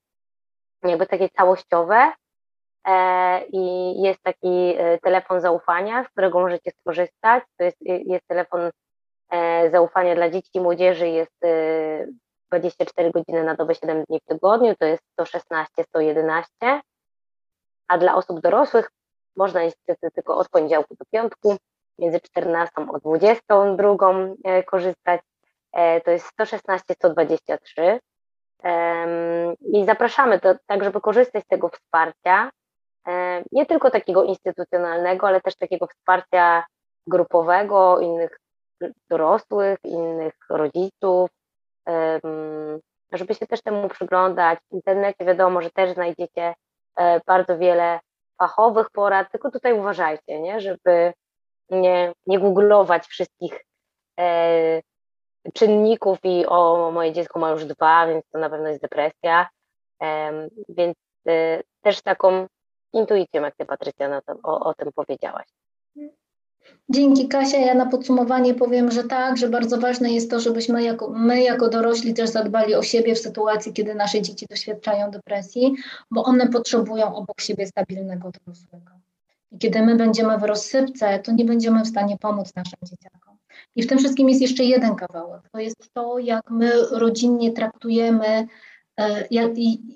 jakby 0.82 1.06
takie 1.06 1.28
całościowe 1.28 2.12
e, 2.86 3.44
i 3.52 3.94
jest 4.02 4.22
taki 4.22 4.74
e, 4.78 4.98
telefon 4.98 5.40
zaufania, 5.40 6.04
z 6.04 6.08
którego 6.08 6.40
możecie 6.40 6.70
skorzystać, 6.70 7.44
to 7.56 7.64
jest, 7.64 7.76
jest 7.80 8.26
telefon 8.26 8.70
zaufania 9.72 10.14
dla 10.14 10.30
dzieci 10.30 10.50
i 10.54 10.60
młodzieży 10.60 11.08
jest 11.08 11.38
24 12.50 13.08
e, 13.08 13.10
godziny 13.10 13.44
na 13.44 13.54
dobę, 13.54 13.74
7 13.74 14.04
dni 14.04 14.20
w 14.20 14.24
tygodniu, 14.24 14.74
to 14.78 14.86
jest 14.86 15.02
116, 15.12 15.84
111, 15.84 16.50
a 17.88 17.98
dla 17.98 18.14
osób 18.14 18.40
dorosłych 18.40 18.90
można 19.36 19.62
niestety 19.62 20.10
tylko 20.14 20.36
od 20.36 20.48
poniedziałku 20.48 20.94
do 20.94 21.04
piątku, 21.10 21.56
między 21.98 22.20
14 22.20 22.72
a 22.76 22.98
22 22.98 23.96
e, 24.44 24.62
korzystać, 24.62 25.20
to 26.04 26.10
jest 26.10 26.26
116, 26.26 26.94
123. 26.94 28.00
I 29.60 29.84
zapraszamy 29.84 30.40
tak, 30.66 30.84
żeby 30.84 31.00
korzystać 31.00 31.44
z 31.44 31.46
tego 31.46 31.68
wsparcia, 31.68 32.50
nie 33.52 33.66
tylko 33.66 33.90
takiego 33.90 34.24
instytucjonalnego, 34.24 35.26
ale 35.26 35.40
też 35.40 35.56
takiego 35.56 35.86
wsparcia 35.86 36.64
grupowego, 37.06 38.00
innych 38.00 38.38
dorosłych, 39.10 39.78
innych 39.84 40.34
rodziców, 40.50 41.30
żeby 43.12 43.34
się 43.34 43.46
też 43.46 43.62
temu 43.62 43.88
przyglądać. 43.88 44.58
W 44.70 44.74
internecie 44.74 45.24
wiadomo, 45.24 45.62
że 45.62 45.70
też 45.70 45.94
znajdziecie 45.94 46.54
e, 46.96 47.20
bardzo 47.26 47.58
wiele 47.58 48.00
fachowych 48.38 48.90
porad, 48.90 49.30
tylko 49.32 49.50
tutaj 49.50 49.72
uważajcie, 49.72 50.40
nie? 50.40 50.60
żeby 50.60 51.12
nie, 51.70 52.12
nie 52.26 52.38
googlować 52.38 53.06
wszystkich 53.06 53.64
e, 54.20 54.80
czynników 55.54 56.18
i 56.24 56.46
o, 56.46 56.90
moje 56.90 57.12
dziecko 57.12 57.38
ma 57.38 57.50
już 57.50 57.64
dwa, 57.64 58.06
więc 58.06 58.24
to 58.32 58.38
na 58.38 58.50
pewno 58.50 58.68
jest 58.68 58.82
depresja. 58.82 59.48
Więc 60.68 60.96
e, 61.28 61.62
też 61.82 62.02
taką 62.02 62.46
intuicją, 62.92 63.42
jak 63.42 63.56
ty 63.56 63.66
Patrycja 63.66 64.20
to, 64.20 64.34
o, 64.42 64.60
o 64.60 64.74
tym 64.74 64.92
powiedziałaś. 64.94 65.46
Dzięki 66.90 67.28
Kasia, 67.28 67.58
ja 67.58 67.74
na 67.74 67.86
podsumowanie 67.86 68.54
powiem, 68.54 68.90
że 68.90 69.04
tak, 69.04 69.36
że 69.36 69.48
bardzo 69.48 69.78
ważne 69.78 70.12
jest 70.12 70.30
to, 70.30 70.40
żebyśmy 70.40 70.82
jako, 70.82 71.10
my 71.10 71.42
jako 71.42 71.68
dorośli 71.68 72.14
też 72.14 72.30
zadbali 72.30 72.74
o 72.74 72.82
siebie 72.82 73.14
w 73.14 73.18
sytuacji, 73.18 73.72
kiedy 73.72 73.94
nasze 73.94 74.22
dzieci 74.22 74.46
doświadczają 74.50 75.10
depresji, 75.10 75.74
bo 76.10 76.24
one 76.24 76.48
potrzebują 76.48 77.14
obok 77.14 77.40
siebie 77.40 77.66
stabilnego 77.66 78.30
dorosłego. 78.30 78.92
I 79.52 79.58
kiedy 79.58 79.82
my 79.82 79.96
będziemy 79.96 80.38
w 80.38 80.42
rozsypce, 80.42 81.18
to 81.18 81.32
nie 81.32 81.44
będziemy 81.44 81.82
w 81.82 81.88
stanie 81.88 82.16
pomóc 82.18 82.54
naszym 82.56 82.78
dzieciakom. 82.82 83.36
I 83.76 83.82
w 83.82 83.86
tym 83.86 83.98
wszystkim 83.98 84.28
jest 84.28 84.40
jeszcze 84.40 84.64
jeden 84.64 84.94
kawałek. 84.94 85.42
To 85.52 85.58
jest 85.58 85.92
to, 85.94 86.18
jak 86.18 86.50
my 86.50 86.72
rodzinnie 86.90 87.52
traktujemy 87.52 88.46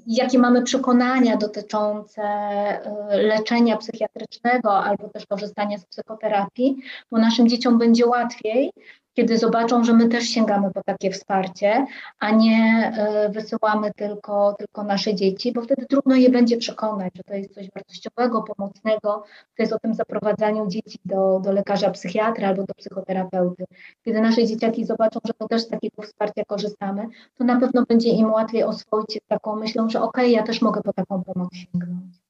jakie 0.07 0.38
mamy 0.38 0.62
przekonania 0.62 1.37
dotyczące 1.37 2.23
e, 2.23 2.83
leczenia 3.11 3.77
psychiatrycznego 3.77 4.85
albo 4.85 5.09
też 5.09 5.27
korzystania 5.27 5.79
z 5.79 5.87
psychoterapii, 5.87 6.77
bo 7.11 7.19
naszym 7.19 7.49
dzieciom 7.49 7.79
będzie 7.79 8.07
łatwiej, 8.07 8.73
kiedy 9.14 9.38
zobaczą, 9.38 9.85
że 9.85 9.92
my 9.92 10.09
też 10.09 10.25
sięgamy 10.25 10.70
po 10.70 10.83
takie 10.83 11.11
wsparcie, 11.11 11.87
a 12.18 12.31
nie 12.31 12.92
e, 12.96 13.29
wysyłamy 13.29 13.90
tylko, 13.96 14.55
tylko 14.59 14.83
nasze 14.83 15.14
dzieci, 15.14 15.53
bo 15.53 15.62
wtedy 15.62 15.87
trudno 15.87 16.14
je 16.14 16.31
będzie 16.31 16.57
przekonać, 16.57 17.12
że 17.16 17.22
to 17.22 17.35
jest 17.35 17.55
coś 17.55 17.70
wartościowego, 17.75 18.42
pomocnego, 18.42 19.25
to 19.57 19.62
jest 19.62 19.72
o 19.72 19.79
tym 19.79 19.94
zaprowadzaniu 19.94 20.66
dzieci 20.66 20.98
do, 21.05 21.40
do 21.44 21.53
lekarza 21.53 21.90
psychiatra 21.90 22.48
albo 22.48 22.62
do 22.62 22.75
psychoterapeuty. 22.75 23.64
Kiedy 24.05 24.20
nasze 24.20 24.46
dzieciaki 24.46 24.85
zobaczą, 24.85 25.20
że 25.25 25.33
my 25.40 25.48
też 25.48 25.62
z 25.62 25.68
takiego 25.68 26.03
wsparcia 26.03 26.44
korzystamy, 26.44 27.07
to 27.38 27.44
na 27.44 27.61
pewno 27.61 27.85
będzie 27.88 28.09
im 28.09 28.33
łatwiej 28.33 28.64
oswoić 28.64 29.12
się 29.12 29.20
z 29.25 29.29
taką 29.29 29.57
myślą, 29.57 29.90
że 29.90 30.03
okej, 30.03 30.25
okay, 30.25 30.31
ja 30.31 30.42
też 30.42 30.62
mogę 30.62 30.83
po 30.83 30.92
taką 30.92 31.25
pomoc 31.25 31.48
sięgnąć. 31.55 32.22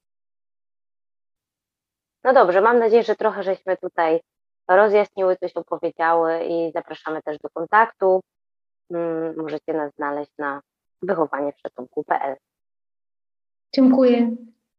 No 2.25 2.33
dobrze, 2.33 2.61
mam 2.61 2.79
nadzieję, 2.79 3.03
że 3.03 3.17
trochę 3.17 3.43
żeśmy 3.43 3.77
tutaj 3.77 4.21
rozjaśniły, 4.69 5.37
coś 5.37 5.53
opowiedziały 5.53 6.45
i 6.45 6.73
zapraszamy 6.73 7.23
też 7.23 7.39
do 7.39 7.49
kontaktu. 7.51 8.21
Mm, 8.91 9.37
możecie 9.37 9.73
nas 9.73 9.93
znaleźć 9.97 10.33
na 10.39 10.61
wychowaniewszatunku.pl. 11.03 12.37
Dziękuję. 13.75 14.31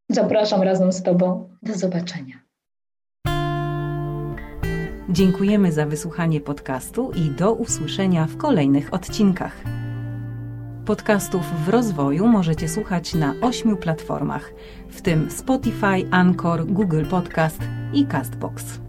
Zapraszam 0.08 0.62
razem 0.62 0.92
z 0.92 1.02
Tobą. 1.02 1.50
Do 1.62 1.74
zobaczenia. 1.74 2.34
Dziękujemy 5.08 5.72
za 5.72 5.86
wysłuchanie 5.86 6.40
podcastu 6.40 7.10
i 7.12 7.30
do 7.30 7.52
usłyszenia 7.52 8.26
w 8.26 8.36
kolejnych 8.36 8.94
odcinkach. 8.94 9.56
Podcastów 10.86 11.42
w 11.42 11.68
rozwoju 11.68 12.26
możecie 12.26 12.68
słuchać 12.68 13.14
na 13.14 13.34
ośmiu 13.40 13.76
platformach, 13.76 14.52
w 14.88 15.02
tym 15.02 15.30
Spotify, 15.30 16.08
Anchor, 16.10 16.66
Google 16.66 17.04
Podcast 17.10 17.58
i 17.92 18.06
Castbox. 18.06 18.83